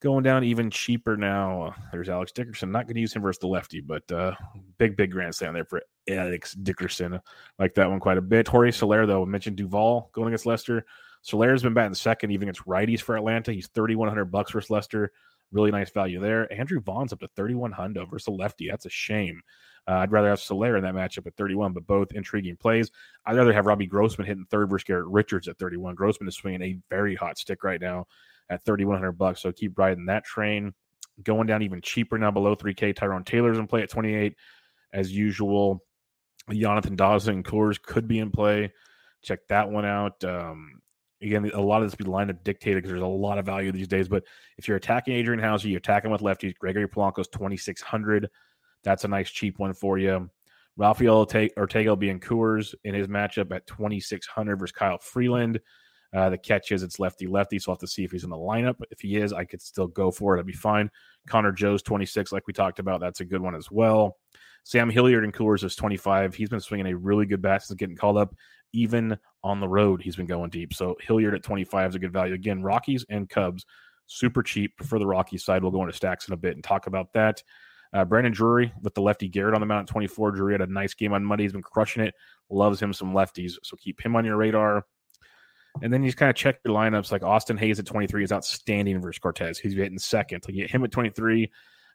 Going 0.00 0.22
down 0.22 0.44
even 0.44 0.70
cheaper 0.70 1.16
now. 1.16 1.74
There's 1.92 2.08
Alex 2.08 2.32
Dickerson. 2.32 2.72
Not 2.72 2.86
going 2.86 2.94
to 2.94 3.00
use 3.00 3.14
him 3.14 3.22
versus 3.22 3.40
the 3.40 3.46
lefty, 3.46 3.80
but 3.80 4.10
uh, 4.10 4.34
big, 4.78 4.96
big 4.96 5.12
grand 5.12 5.34
slam 5.34 5.54
there 5.54 5.64
for 5.64 5.82
Alex 6.08 6.54
Dickerson. 6.54 7.20
Like 7.58 7.74
that 7.74 7.90
one 7.90 8.00
quite 8.00 8.18
a 8.18 8.22
bit. 8.22 8.48
Jorge 8.48 8.72
Soler, 8.72 9.06
though, 9.06 9.26
mentioned 9.26 9.56
Duvall 9.56 10.10
going 10.12 10.28
against 10.28 10.46
Lester. 10.46 10.84
Soler's 11.22 11.62
been 11.62 11.74
batting 11.74 11.94
second, 11.94 12.32
even 12.32 12.48
against 12.48 12.66
righties 12.66 13.00
for 13.00 13.16
Atlanta. 13.16 13.52
He's 13.52 13.68
3,100 13.68 14.24
bucks 14.26 14.52
versus 14.52 14.70
Lester. 14.70 15.12
Really 15.52 15.70
nice 15.70 15.90
value 15.90 16.18
there. 16.18 16.52
Andrew 16.52 16.80
Vaughn's 16.80 17.12
up 17.12 17.20
to 17.20 17.28
3,100 17.36 18.10
versus 18.10 18.26
a 18.26 18.32
lefty. 18.32 18.68
That's 18.68 18.86
a 18.86 18.90
shame. 18.90 19.42
Uh, 19.88 19.94
I'd 19.94 20.12
rather 20.12 20.28
have 20.28 20.40
Soler 20.40 20.76
in 20.76 20.84
that 20.84 20.94
matchup 20.94 21.26
at 21.26 21.34
31, 21.36 21.72
but 21.72 21.86
both 21.86 22.12
intriguing 22.12 22.56
plays. 22.56 22.90
I'd 23.26 23.36
rather 23.36 23.52
have 23.52 23.66
Robbie 23.66 23.86
Grossman 23.86 24.26
hitting 24.26 24.46
third 24.50 24.70
versus 24.70 24.84
Garrett 24.84 25.06
Richards 25.06 25.48
at 25.48 25.58
31. 25.58 25.94
Grossman 25.94 26.28
is 26.28 26.36
swinging 26.36 26.62
a 26.62 26.78
very 26.88 27.14
hot 27.16 27.36
stick 27.36 27.64
right 27.64 27.80
now 27.80 28.06
at 28.48 28.64
3,100 28.64 29.12
bucks. 29.12 29.42
So 29.42 29.50
keep 29.50 29.76
riding 29.78 30.06
that 30.06 30.24
train. 30.24 30.72
Going 31.22 31.46
down 31.46 31.62
even 31.62 31.80
cheaper 31.80 32.16
now, 32.16 32.30
below 32.30 32.54
3K. 32.54 32.94
Tyrone 32.94 33.24
Taylor's 33.24 33.58
in 33.58 33.66
play 33.66 33.82
at 33.82 33.90
28 33.90 34.34
as 34.92 35.12
usual. 35.12 35.84
Jonathan 36.50 36.96
Dawson 36.96 37.34
and 37.36 37.44
Coors 37.44 37.80
could 37.80 38.08
be 38.08 38.18
in 38.18 38.30
play. 38.30 38.72
Check 39.22 39.40
that 39.48 39.70
one 39.70 39.84
out. 39.84 40.22
Um, 40.24 40.80
again, 41.20 41.50
a 41.54 41.60
lot 41.60 41.82
of 41.82 41.88
this 41.88 41.94
be 41.94 42.04
lineup 42.04 42.42
dictated 42.42 42.82
because 42.82 42.90
there's 42.90 43.02
a 43.02 43.06
lot 43.06 43.38
of 43.38 43.46
value 43.46 43.72
these 43.72 43.88
days. 43.88 44.08
But 44.08 44.24
if 44.58 44.66
you're 44.66 44.76
attacking 44.76 45.14
Adrian 45.14 45.40
Houser, 45.40 45.68
you're 45.68 45.78
attacking 45.78 46.10
with 46.10 46.20
lefties. 46.20 46.56
Gregory 46.56 46.88
Polanco's 46.88 47.28
2,600. 47.28 48.28
That's 48.84 49.04
a 49.04 49.08
nice 49.08 49.30
cheap 49.30 49.58
one 49.58 49.74
for 49.74 49.98
you. 49.98 50.30
Rafael 50.76 51.26
Ortega 51.56 51.90
will 51.90 51.96
be 51.96 52.08
in 52.08 52.20
Coors 52.20 52.74
in 52.84 52.94
his 52.94 53.06
matchup 53.06 53.54
at 53.54 53.66
2,600 53.66 54.56
versus 54.56 54.72
Kyle 54.72 54.98
Freeland. 54.98 55.60
Uh, 56.14 56.28
the 56.28 56.38
catch 56.38 56.72
is 56.72 56.82
it's 56.82 56.98
lefty 56.98 57.26
lefty, 57.26 57.58
so 57.58 57.70
I'll 57.70 57.76
have 57.76 57.80
to 57.80 57.86
see 57.86 58.04
if 58.04 58.10
he's 58.10 58.24
in 58.24 58.30
the 58.30 58.36
lineup. 58.36 58.76
If 58.90 59.00
he 59.00 59.16
is, 59.16 59.32
I 59.32 59.44
could 59.44 59.62
still 59.62 59.86
go 59.86 60.10
for 60.10 60.36
it. 60.36 60.40
I'd 60.40 60.46
be 60.46 60.52
fine. 60.52 60.90
Connor 61.26 61.52
Joe's 61.52 61.82
26, 61.82 62.32
like 62.32 62.46
we 62.46 62.52
talked 62.52 62.78
about. 62.78 63.00
That's 63.00 63.20
a 63.20 63.24
good 63.24 63.40
one 63.40 63.54
as 63.54 63.70
well. 63.70 64.18
Sam 64.64 64.90
Hilliard 64.90 65.24
in 65.24 65.32
Coors 65.32 65.64
is 65.64 65.74
25. 65.74 66.34
He's 66.34 66.50
been 66.50 66.60
swinging 66.60 66.92
a 66.92 66.96
really 66.96 67.26
good 67.26 67.42
bat 67.42 67.62
since 67.62 67.78
getting 67.78 67.96
called 67.96 68.18
up. 68.18 68.34
Even 68.74 69.18
on 69.42 69.60
the 69.60 69.68
road, 69.68 70.02
he's 70.02 70.16
been 70.16 70.26
going 70.26 70.50
deep. 70.50 70.72
So 70.72 70.96
Hilliard 71.00 71.34
at 71.34 71.42
25 71.42 71.90
is 71.90 71.94
a 71.94 71.98
good 71.98 72.12
value. 72.12 72.34
Again, 72.34 72.62
Rockies 72.62 73.04
and 73.08 73.28
Cubs, 73.28 73.64
super 74.06 74.42
cheap 74.42 74.72
for 74.84 74.98
the 74.98 75.06
Rockies 75.06 75.44
side. 75.44 75.62
We'll 75.62 75.72
go 75.72 75.82
into 75.82 75.96
stacks 75.96 76.28
in 76.28 76.34
a 76.34 76.38
bit 76.38 76.54
and 76.54 76.64
talk 76.64 76.86
about 76.86 77.12
that. 77.14 77.42
Uh, 77.92 78.04
Brandon 78.04 78.32
Drury 78.32 78.72
with 78.82 78.94
the 78.94 79.02
lefty 79.02 79.28
Garrett 79.28 79.54
on 79.54 79.60
the 79.60 79.66
mound 79.66 79.88
at 79.88 79.92
24. 79.92 80.32
Drury 80.32 80.54
had 80.54 80.62
a 80.62 80.66
nice 80.66 80.94
game 80.94 81.12
on 81.12 81.24
Monday. 81.24 81.44
He's 81.44 81.52
been 81.52 81.62
crushing 81.62 82.02
it. 82.02 82.14
Loves 82.48 82.80
him 82.80 82.92
some 82.92 83.12
lefties. 83.12 83.52
So 83.62 83.76
keep 83.76 84.00
him 84.00 84.16
on 84.16 84.24
your 84.24 84.36
radar. 84.36 84.86
And 85.80 85.92
then 85.92 86.02
you 86.02 86.08
just 86.08 86.18
kind 86.18 86.30
of 86.30 86.36
check 86.36 86.58
your 86.64 86.74
lineups. 86.74 87.12
Like 87.12 87.22
Austin 87.22 87.56
Hays 87.56 87.78
at 87.78 87.86
23 87.86 88.24
is 88.24 88.32
outstanding 88.32 89.00
versus 89.00 89.18
Cortes. 89.18 89.58
He's 89.58 89.74
hitting 89.74 89.98
second. 89.98 90.44
Like 90.46 90.54
you 90.54 90.62
get 90.62 90.70
him 90.70 90.84
at 90.84 90.90
23. 90.90 91.50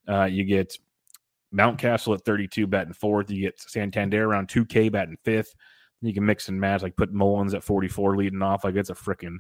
Uh, 0.08 0.24
you 0.26 0.44
get 0.46 0.78
Mountcastle 1.54 2.16
at 2.16 2.26
32 2.26 2.68
batting 2.68 2.94
fourth. 2.94 3.30
You 3.30 3.42
get 3.42 3.60
Santander 3.60 4.26
around 4.26 4.48
2K 4.48 4.92
batting 4.92 5.18
fifth. 5.24 5.54
You 6.02 6.14
can 6.14 6.26
mix 6.26 6.48
and 6.48 6.60
match, 6.60 6.84
like 6.84 6.96
put 6.96 7.12
Mullins 7.12 7.54
at 7.54 7.64
44 7.64 8.18
leading 8.18 8.42
off. 8.42 8.64
Like 8.64 8.76
it's 8.76 8.92
a 8.92 8.96
freaking 8.96 9.38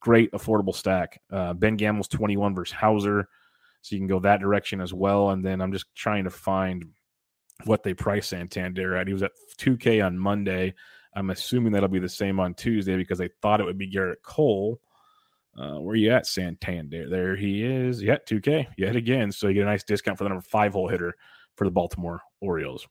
great 0.00 0.30
affordable 0.32 0.74
stack. 0.74 1.20
Uh, 1.30 1.54
ben 1.54 1.76
Gamel's 1.76 2.08
21 2.08 2.54
versus 2.54 2.72
Houser. 2.72 3.28
So 3.82 3.94
you 3.94 4.00
can 4.00 4.08
go 4.08 4.20
that 4.20 4.40
direction 4.40 4.80
as 4.80 4.92
well. 4.92 5.30
And 5.30 5.44
then 5.44 5.60
I'm 5.60 5.72
just 5.72 5.86
trying 5.94 6.24
to 6.24 6.30
find 6.30 6.84
what 7.64 7.82
they 7.82 7.94
price 7.94 8.28
Santander 8.28 8.96
at. 8.96 9.06
He 9.06 9.12
was 9.12 9.22
at 9.22 9.32
2K 9.58 10.04
on 10.04 10.18
Monday. 10.18 10.74
I'm 11.14 11.30
assuming 11.30 11.72
that'll 11.72 11.88
be 11.88 11.98
the 11.98 12.08
same 12.08 12.38
on 12.38 12.54
Tuesday 12.54 12.96
because 12.96 13.18
they 13.18 13.30
thought 13.40 13.60
it 13.60 13.64
would 13.64 13.78
be 13.78 13.90
Gerrit 13.90 14.22
Cole. 14.22 14.80
Uh, 15.56 15.80
where 15.80 15.96
you 15.96 16.12
at, 16.12 16.26
Santander? 16.26 17.08
There 17.08 17.34
he 17.34 17.64
is. 17.64 18.00
Yeah, 18.00 18.18
2K 18.28 18.68
yet 18.76 18.94
again. 18.94 19.32
So 19.32 19.48
you 19.48 19.54
get 19.54 19.62
a 19.62 19.66
nice 19.66 19.82
discount 19.82 20.18
for 20.18 20.24
the 20.24 20.30
number 20.30 20.42
five 20.42 20.72
hole 20.72 20.88
hitter 20.88 21.14
for 21.56 21.64
the 21.64 21.70
Baltimore 21.70 22.20
Orioles. 22.40 22.86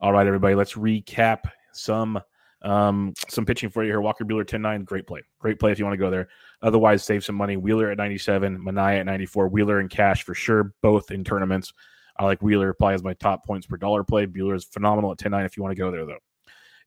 All 0.00 0.12
right, 0.12 0.26
everybody, 0.26 0.54
let's 0.54 0.74
recap 0.74 1.44
some 1.72 2.20
um, 2.62 3.12
some 3.28 3.44
pitching 3.44 3.70
for 3.70 3.82
you 3.82 3.90
here. 3.90 4.00
Walker 4.00 4.24
Buehler, 4.24 4.46
10 4.46 4.62
9. 4.62 4.84
Great 4.84 5.06
play. 5.06 5.22
Great 5.38 5.58
play 5.58 5.72
if 5.72 5.78
you 5.78 5.84
want 5.84 5.94
to 5.94 5.98
go 5.98 6.10
there. 6.10 6.28
Otherwise, 6.62 7.02
save 7.02 7.24
some 7.24 7.34
money. 7.34 7.56
Wheeler 7.56 7.90
at 7.90 7.98
97, 7.98 8.58
Manaea 8.58 9.00
at 9.00 9.06
94. 9.06 9.48
Wheeler 9.48 9.80
and 9.80 9.90
cash 9.90 10.22
for 10.22 10.34
sure, 10.34 10.72
both 10.80 11.10
in 11.10 11.24
tournaments. 11.24 11.72
I 12.18 12.24
like 12.24 12.42
Wheeler 12.42 12.72
probably 12.74 12.94
as 12.94 13.02
my 13.02 13.14
top 13.14 13.44
points 13.44 13.66
per 13.66 13.76
dollar 13.76 14.04
play. 14.04 14.26
Buehler 14.26 14.54
is 14.54 14.64
phenomenal 14.64 15.12
at 15.12 15.18
10 15.18 15.32
9 15.32 15.44
if 15.44 15.56
you 15.56 15.62
want 15.62 15.74
to 15.74 15.80
go 15.80 15.90
there, 15.90 16.06
though. 16.06 16.18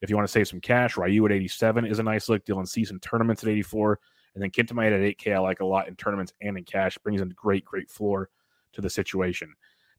If 0.01 0.09
you 0.09 0.15
want 0.15 0.27
to 0.27 0.31
save 0.31 0.47
some 0.47 0.61
cash, 0.61 0.97
Ryu 0.97 1.25
at 1.25 1.31
87 1.31 1.85
is 1.85 1.99
a 1.99 2.03
nice 2.03 2.29
look. 2.29 2.45
Dylan 2.45 2.67
Cease 2.67 2.91
in 2.91 2.99
tournaments 2.99 3.43
at 3.43 3.49
84. 3.49 3.99
And 4.35 4.43
then 4.43 4.51
Kenta 4.51 4.73
Maeda 4.73 4.95
at 4.95 5.17
8K, 5.17 5.33
I 5.33 5.39
like 5.39 5.61
a 5.61 5.65
lot 5.65 5.87
in 5.87 5.95
tournaments 5.95 6.33
and 6.41 6.57
in 6.57 6.63
cash. 6.65 6.97
Brings 6.99 7.21
in 7.21 7.29
great, 7.29 7.63
great 7.63 7.89
floor 7.89 8.29
to 8.73 8.81
the 8.81 8.89
situation. 8.89 9.53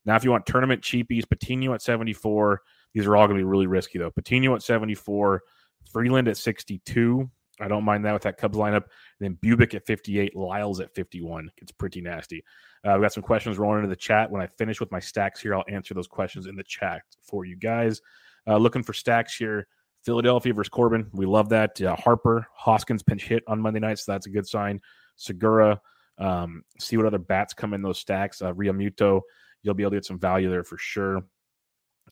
Now, 0.04 0.14
if 0.14 0.24
you 0.24 0.30
want 0.30 0.46
tournament 0.46 0.82
cheapies, 0.82 1.28
Patino 1.28 1.74
at 1.74 1.82
74. 1.82 2.62
These 2.92 3.06
are 3.06 3.16
all 3.16 3.26
going 3.26 3.38
to 3.38 3.44
be 3.44 3.48
really 3.48 3.66
risky, 3.66 3.98
though. 3.98 4.10
Patino 4.10 4.54
at 4.54 4.62
74, 4.62 5.42
Freeland 5.90 6.28
at 6.28 6.36
62. 6.36 7.30
I 7.60 7.68
don't 7.68 7.84
mind 7.84 8.04
that 8.04 8.12
with 8.12 8.22
that 8.22 8.36
Cubs 8.36 8.56
lineup. 8.56 8.84
And 9.20 9.20
then 9.20 9.38
Bubic 9.42 9.74
at 9.74 9.86
58, 9.86 10.36
Lyles 10.36 10.80
at 10.80 10.94
51. 10.94 11.50
It's 11.58 11.72
pretty 11.72 12.00
nasty. 12.00 12.44
Uh, 12.84 12.94
we 12.96 13.02
got 13.02 13.12
some 13.12 13.22
questions 13.22 13.58
rolling 13.58 13.78
into 13.78 13.88
the 13.88 13.96
chat. 13.96 14.30
When 14.30 14.42
I 14.42 14.46
finish 14.46 14.78
with 14.78 14.92
my 14.92 15.00
stacks 15.00 15.40
here, 15.40 15.54
I'll 15.54 15.64
answer 15.68 15.94
those 15.94 16.06
questions 16.06 16.46
in 16.46 16.56
the 16.56 16.64
chat 16.64 17.02
for 17.22 17.44
you 17.44 17.56
guys. 17.56 18.00
Uh, 18.46 18.58
looking 18.58 18.82
for 18.82 18.92
stacks 18.92 19.34
here. 19.34 19.66
Philadelphia 20.04 20.54
versus 20.54 20.68
Corbin. 20.68 21.08
We 21.12 21.26
love 21.26 21.48
that. 21.48 21.80
Uh, 21.80 21.96
Harper, 21.96 22.46
Hoskins 22.54 23.02
pinch 23.02 23.24
hit 23.24 23.42
on 23.48 23.60
Monday 23.60 23.80
night, 23.80 23.98
so 23.98 24.12
that's 24.12 24.26
a 24.26 24.30
good 24.30 24.46
sign. 24.46 24.80
Segura, 25.16 25.80
um, 26.18 26.62
see 26.78 26.96
what 26.96 27.06
other 27.06 27.18
bats 27.18 27.54
come 27.54 27.74
in 27.74 27.82
those 27.82 27.98
stacks. 27.98 28.40
Uh, 28.40 28.52
Realmuto, 28.52 29.22
you'll 29.62 29.74
be 29.74 29.82
able 29.82 29.90
to 29.90 29.96
get 29.96 30.04
some 30.04 30.18
value 30.18 30.48
there 30.48 30.62
for 30.62 30.78
sure. 30.78 31.24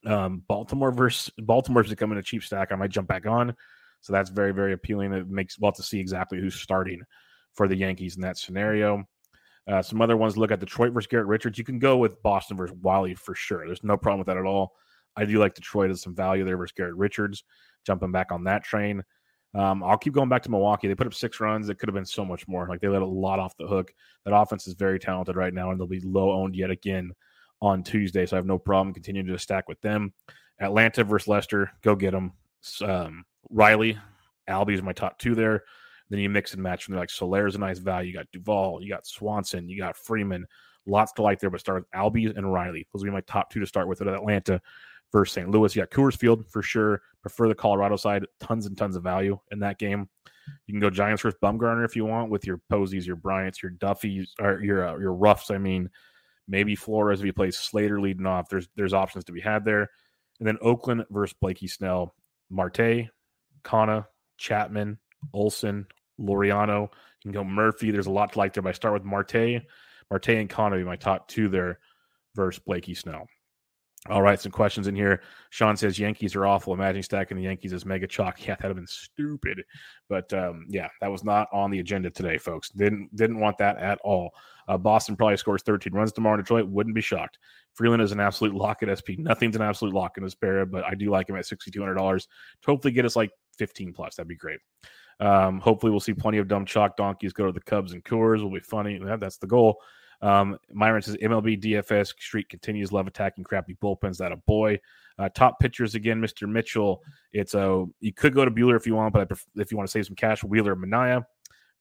Um, 0.07 0.43
Baltimore 0.49 0.93
versus 0.93 1.31
Baltimore's 1.39 1.89
becoming 1.89 2.19
a 2.19 2.23
cheap 2.23 2.43
stack. 2.43 2.73
I 2.73 2.77
might 2.77 2.91
jump 2.91 3.09
back 3.09 3.27
on. 3.27 3.55
So 4.01 4.13
that's 4.13 4.31
very, 4.31 4.53
very 4.53 4.75
appealing. 4.75 5.13
It 5.13 5.29
makes 5.29 5.59
well 5.59 5.73
to 5.73 5.83
see 5.83 5.99
exactly 5.99 6.39
who's 6.39 6.57
starting 6.57 7.01
for 7.55 7.69
the 7.69 7.77
Yankees 7.77 8.17
in 8.17 8.23
that 8.23 8.37
scenario. 8.37 9.05
Uh, 9.67 9.81
some 9.81 10.03
other 10.03 10.17
ones 10.17 10.37
look 10.37 10.51
at 10.51 10.61
Detroit 10.61 10.93
versus 10.93 11.07
Garrett 11.07 11.27
Richards. 11.27 11.57
You 11.57 11.65
can 11.65 11.79
go 11.79 11.97
with 11.97 12.23
Boston 12.23 12.57
versus 12.57 12.77
Wally 12.83 13.15
for 13.15 13.35
sure. 13.35 13.67
There's 13.67 13.83
no 13.83 13.97
problem 13.97 14.19
with 14.19 14.27
that 14.27 14.37
at 14.37 14.45
all. 14.45 14.75
I 15.17 15.25
do 15.25 15.39
like 15.39 15.55
Detroit 15.55 15.91
as 15.91 16.03
some 16.03 16.15
value 16.15 16.45
there 16.45 16.59
versus 16.59 16.75
Garrett 16.77 16.97
Richards. 16.97 17.45
Jumping 17.87 18.13
back 18.13 18.31
on 18.31 18.45
that 18.45 18.63
train. 18.63 19.03
Um, 19.55 19.83
I'll 19.83 19.97
keep 19.97 20.13
going 20.13 20.29
back 20.29 20.43
to 20.43 20.51
Milwaukee. 20.51 20.89
They 20.89 20.95
put 20.95 21.07
up 21.07 21.15
six 21.15 21.39
runs. 21.41 21.69
It 21.69 21.79
could 21.79 21.89
have 21.89 21.95
been 21.95 22.05
so 22.05 22.25
much 22.25 22.47
more. 22.49 22.69
Like 22.69 22.81
they 22.81 22.89
let 22.89 23.03
a 23.03 23.07
lot 23.07 23.39
off 23.39 23.57
the 23.57 23.67
hook. 23.67 23.93
That 24.25 24.37
offense 24.37 24.67
is 24.67 24.75
very 24.75 24.99
talented 24.99 25.37
right 25.37 25.55
now, 25.55 25.71
and 25.71 25.79
they'll 25.79 25.87
be 25.87 26.01
low 26.01 26.33
owned 26.33 26.57
yet 26.57 26.71
again 26.71 27.13
on 27.61 27.83
Tuesday. 27.83 28.27
So 28.27 28.37
I 28.37 28.39
have 28.39 28.47
no 28.47 28.59
problem 28.59 28.95
continuing 28.95 29.27
to 29.27 29.39
stack 29.39 29.69
with 29.69 29.81
them. 29.81 30.13
Atlanta 30.61 31.05
versus 31.05 31.29
Lester. 31.29 31.71
Go 31.83 31.95
get 31.97 32.13
them. 32.13 32.33
Um, 32.83 33.25
Riley, 33.51 33.99
Albie 34.49 34.75
is 34.75 34.83
my 34.83 34.93
top 34.93 35.19
two 35.19 35.35
there. 35.35 35.65
Then 36.11 36.21
you 36.21 36.29
mix 36.29 36.53
and 36.53 36.63
match 36.63 36.87
there. 36.87 36.99
Like 36.99 37.11
Soler's 37.11 37.55
a 37.55 37.59
nice 37.59 37.79
value. 37.79 38.09
You 38.09 38.15
got 38.15 38.31
Duvall, 38.33 38.83
you 38.83 38.89
got 38.89 39.07
Swanson, 39.07 39.69
you 39.69 39.79
got 39.79 39.97
Freeman. 39.97 40.47
Lots 40.87 41.13
to 41.15 41.23
like 41.23 41.41
there, 41.41 41.51
but 41.51 41.61
start 41.61 41.83
with 41.83 41.91
Albie 41.93 42.37
and 42.37 42.53
Riley. 42.53 42.87
Those 42.93 43.03
will 43.03 43.07
be 43.07 43.15
my 43.15 43.23
top 43.23 43.51
two 43.51 43.61
to 43.61 43.67
start 43.67 43.89
with 43.89 44.03
at 44.03 44.09
Atlanta 44.09 44.61
versus 45.13 45.33
St. 45.35 45.51
Louis. 45.51 45.75
You 45.75 45.83
got 45.83 45.91
Coors 45.91 46.17
Field 46.17 46.47
for 46.47 46.63
sure. 46.63 47.01
Prefer 47.23 47.49
the 47.49 47.55
Colorado 47.55 47.97
side. 47.97 48.27
Tons 48.39 48.67
and 48.67 48.77
tons 48.77 48.97
of 48.97 49.03
value 49.03 49.39
in 49.51 49.59
that 49.61 49.79
game. 49.79 50.09
You 50.67 50.75
can 50.75 50.81
go 50.81 50.91
Giants 50.91 51.23
versus 51.23 51.39
Bumgarner 51.43 51.87
if 51.87 51.97
you 51.97 52.05
want 52.05 52.31
with 52.31 52.47
your 52.47 52.61
Posies, 52.71 53.07
your 53.07 53.17
Bryants, 53.17 53.63
your 53.63 53.73
Duffys, 53.73 54.29
or 54.39 54.63
your 54.63 54.87
uh, 54.89 54.99
your 54.99 55.15
Rufs. 55.15 55.51
I 55.51 55.57
mean, 55.57 55.89
maybe 56.49 56.77
Flores 56.77 57.21
if 57.21 57.25
he 57.25 57.33
plays 57.33 57.57
Slater 57.57 58.01
leading 58.01 58.27
off. 58.27 58.49
There's 58.49 58.69
there's 58.77 58.95
options 58.95 59.25
to 59.25 59.33
be 59.33 59.41
had 59.41 59.65
there. 59.65 59.91
And 60.39 60.49
then 60.49 60.59
Oakland 60.61 61.05
versus 61.11 61.37
Blakey 61.41 61.69
Snell, 61.69 62.15
Marte, 62.51 63.09
Canha, 63.63 64.07
Chapman, 64.37 64.99
Olson, 65.33 65.87
Laureano. 66.21 66.83
You 66.83 67.31
can 67.31 67.33
go 67.33 67.45
Murphy. 67.45 67.91
There's 67.91 68.07
a 68.07 68.11
lot 68.11 68.33
to 68.33 68.39
like 68.39 68.53
there, 68.53 68.63
but 68.63 68.71
I 68.71 68.73
start 68.73 68.95
with 68.95 69.05
Marte. 69.05 69.63
Marte 70.11 70.29
and 70.29 70.51
Canha 70.51 70.77
be 70.77 70.85
my 70.85 70.97
top 70.97 71.29
two 71.29 71.49
there 71.49 71.79
versus 72.35 72.63
Blakey 72.65 72.95
Snell. 72.95 73.27
All 74.11 74.21
right, 74.21 74.39
some 74.39 74.53
questions 74.53 74.87
in 74.87 74.95
here. 74.95 75.23
Sean 75.49 75.79
says 75.79 75.99
Yankees 75.99 76.37
are 76.37 76.45
awful. 76.45 76.75
Imagine 76.75 77.03
stacking 77.03 77.39
the 77.39 77.43
Yankees 77.43 77.73
as 77.73 77.87
mega 77.87 78.07
chalk. 78.07 78.39
Yeah, 78.47 78.55
that'd 78.57 78.69
have 78.69 78.77
been 78.77 78.87
stupid. 78.87 79.63
But 80.11 80.31
um, 80.35 80.67
yeah, 80.69 80.89
that 81.01 81.11
was 81.11 81.25
not 81.25 81.49
on 81.53 81.71
the 81.71 81.79
agenda 81.79 82.11
today, 82.11 82.37
folks. 82.37 82.69
Didn't 82.69 83.15
didn't 83.17 83.41
want 83.41 83.57
that 83.59 83.79
at 83.79 83.99
all. 84.05 84.33
Uh, 84.69 84.77
Boston 84.77 85.17
probably 85.17 85.39
scores 85.39 85.63
13 85.63 85.95
runs 85.95 86.13
tomorrow 86.13 86.37
Detroit. 86.37 86.69
Wouldn't 86.69 86.95
be 86.95 87.01
shocked. 87.01 87.39
Freeland 87.73 88.03
is 88.03 88.13
an 88.13 88.21
absolute 88.21 88.55
lock 88.55 88.83
at 88.83 88.93
SP. 88.93 89.17
Nothing's 89.17 89.57
an 89.57 89.63
absolute 89.63 89.95
lock 89.95 90.19
in 90.19 90.23
this 90.23 90.35
pair, 90.35 90.67
but 90.67 90.85
I 90.85 90.95
do 90.95 91.11
like 91.11 91.29
him 91.29 91.37
at 91.37 91.45
$6,200 91.45 92.21
to 92.21 92.29
hopefully 92.67 92.93
get 92.93 93.05
us 93.05 93.17
like 93.17 93.31
15 93.59 93.93
plus. 93.95 94.17
That'd 94.17 94.29
be 94.29 94.37
great. 94.37 94.61
Um, 95.19 95.61
hopefully, 95.61 95.91
we'll 95.91 96.01
see 96.01 96.13
plenty 96.13 96.39
of 96.39 96.47
dumb 96.49 96.67
chalk 96.67 96.97
donkeys 96.97 97.33
go 97.33 97.47
to 97.47 97.53
the 97.53 97.61
Cubs 97.61 97.95
and 97.95 98.05
Coors. 98.05 98.43
Will 98.43 98.51
be 98.51 98.61
funny. 98.61 99.01
That's 99.03 99.39
the 99.39 99.47
goal. 99.47 99.81
Um, 100.25 100.59
Myron 100.73 101.03
says 101.03 101.19
MLB 101.19 101.63
DFS 101.63 102.09
Street 102.19 102.49
continues 102.49 102.91
love 102.91 103.07
attacking 103.07 103.45
crappy 103.45 103.75
bullpens. 103.75 104.17
That 104.17 104.33
a 104.33 104.37
boy. 104.37 104.81
Uh, 105.19 105.29
top 105.29 105.61
pitchers 105.61 105.95
again, 105.95 106.19
Mr. 106.19 106.49
Mitchell. 106.49 107.03
It's 107.35 107.53
a 107.53 107.85
you 108.01 108.13
could 108.15 108.35
go 108.35 108.45
to 108.47 108.51
Buehler 108.51 108.75
if 108.75 108.87
you 108.87 108.95
want, 108.95 109.13
but 109.13 109.31
if 109.57 109.71
you 109.71 109.77
want 109.77 109.87
to 109.87 109.93
save 109.93 110.07
some 110.07 110.17
cash, 110.17 110.43
Wheeler, 110.43 110.75
Manaea. 110.75 111.27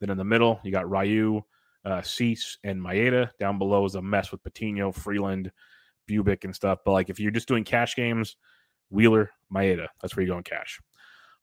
Then 0.01 0.09
in 0.09 0.17
the 0.17 0.25
middle, 0.25 0.59
you 0.61 0.71
got 0.71 0.89
Ryu, 0.89 1.41
uh, 1.85 2.01
Cease, 2.01 2.57
and 2.65 2.81
Maeda. 2.81 3.29
Down 3.39 3.57
below 3.57 3.85
is 3.85 3.95
a 3.95 4.01
mess 4.01 4.29
with 4.33 4.43
Patino, 4.43 4.91
Freeland, 4.91 5.49
Bubic, 6.09 6.43
and 6.43 6.53
stuff. 6.53 6.79
But 6.83 6.91
like 6.91 7.09
if 7.09 7.21
you're 7.21 7.31
just 7.31 7.47
doing 7.47 7.63
cash 7.63 7.95
games, 7.95 8.35
Wheeler, 8.89 9.31
Maeda. 9.53 9.87
That's 10.01 10.17
where 10.17 10.25
you 10.25 10.31
go 10.31 10.37
in 10.37 10.43
cash. 10.43 10.81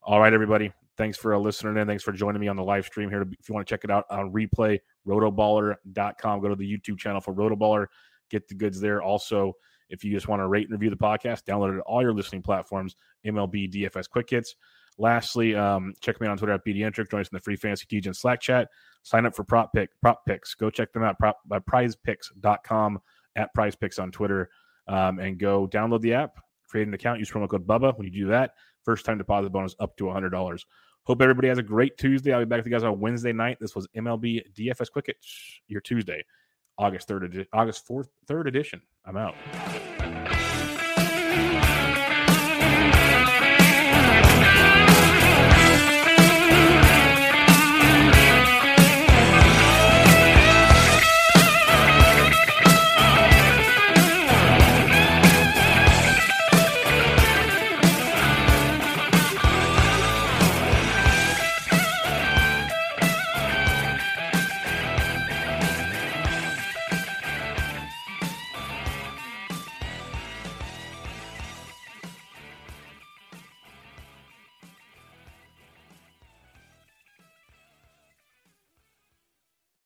All 0.03 0.21
right, 0.21 0.35
everybody. 0.35 0.71
Thanks 1.01 1.17
for 1.17 1.35
uh, 1.35 1.39
listening 1.39 1.79
and 1.79 1.89
Thanks 1.89 2.03
for 2.05 2.13
joining 2.13 2.43
me 2.43 2.49
on 2.49 2.57
the 2.57 2.63
live 2.63 2.85
stream 2.85 3.09
here. 3.09 3.23
If 3.23 3.49
you 3.49 3.55
want 3.55 3.67
to 3.67 3.73
check 3.75 3.85
it 3.85 3.91
out 3.91 4.05
on 4.11 4.31
replay, 4.35 4.79
rotoballer.com. 5.09 6.41
Go 6.43 6.49
to 6.51 6.55
the 6.55 6.71
YouTube 6.71 6.99
channel 6.99 7.23
for 7.23 7.33
Rotoballer. 7.33 7.87
Get 8.29 8.47
the 8.49 8.55
goods 8.55 8.79
there. 8.83 9.01
Also, 9.01 9.55
if 9.89 10.05
you 10.05 10.13
just 10.13 10.29
want 10.29 10.41
to 10.41 10.47
rate 10.47 10.65
and 10.65 10.73
review 10.73 10.91
the 10.91 10.97
podcast, 10.97 11.45
download 11.45 11.73
it 11.73 11.79
at 11.79 11.85
all 11.87 12.03
your 12.03 12.13
listening 12.13 12.43
platforms, 12.43 12.97
MLB 13.27 13.73
DFS 13.73 14.11
Quick 14.11 14.29
Hits. 14.29 14.57
Lastly, 14.99 15.55
um, 15.55 15.95
check 16.03 16.21
me 16.21 16.27
out 16.27 16.33
on 16.33 16.37
Twitter 16.37 16.53
at 16.53 16.67
BDentric. 16.67 17.11
Join 17.11 17.23
us 17.23 17.29
in 17.29 17.37
the 17.37 17.41
free 17.41 17.57
fantasy 17.57 17.87
DJ 17.87 18.15
Slack 18.15 18.43
chat. 18.43 18.69
Sign 19.03 19.25
up 19.25 19.35
for 19.35 19.43
prop 19.43 19.73
pick 19.73 19.89
prop 20.03 20.27
picks. 20.27 20.55
Go 20.55 20.69
check 20.69 20.93
them 20.93 21.03
out 21.03 21.19
prop, 21.19 21.39
by 21.47 21.61
prizepicks.com 21.61 22.99
at 23.37 23.49
prizepicks 23.57 23.99
on 23.99 24.11
Twitter. 24.13 24.51
Um, 24.87 25.19
and 25.19 25.39
go 25.39 25.67
download 25.67 26.03
the 26.03 26.13
app, 26.13 26.41
create 26.69 26.89
an 26.89 26.93
account, 26.93 27.21
use 27.21 27.31
promo 27.31 27.49
code 27.49 27.67
Bubba. 27.67 27.97
When 27.97 28.05
you 28.05 28.13
do 28.13 28.27
that, 28.27 28.51
first 28.85 29.07
time 29.07 29.17
deposit 29.17 29.51
bonus 29.51 29.75
up 29.81 29.97
to 29.97 30.05
$100. 30.05 30.61
Hope 31.05 31.23
everybody 31.23 31.49
has 31.49 31.59
a 31.59 31.63
great 31.63 31.97
Tuesday. 31.99 32.33
I'll 32.33 32.41
be 32.41 32.45
back 32.45 32.59
with 32.59 32.67
you 32.67 32.73
guys 32.73 32.85
on 32.85 33.01
Wednesday 33.01 33.33
night. 33.33 33.59
This 33.61 33.75
was 33.75 33.89
MLB 33.97 34.53
DFS 34.55 34.91
Quick 34.93 35.17
your 35.67 35.81
Tuesday, 35.81 36.25
August 36.79 37.09
3rd, 37.09 37.47
August 37.53 37.89
4th, 37.89 38.09
3rd 38.29 38.47
edition. 38.47 38.83
I'm 39.05 39.17
out. 39.17 39.35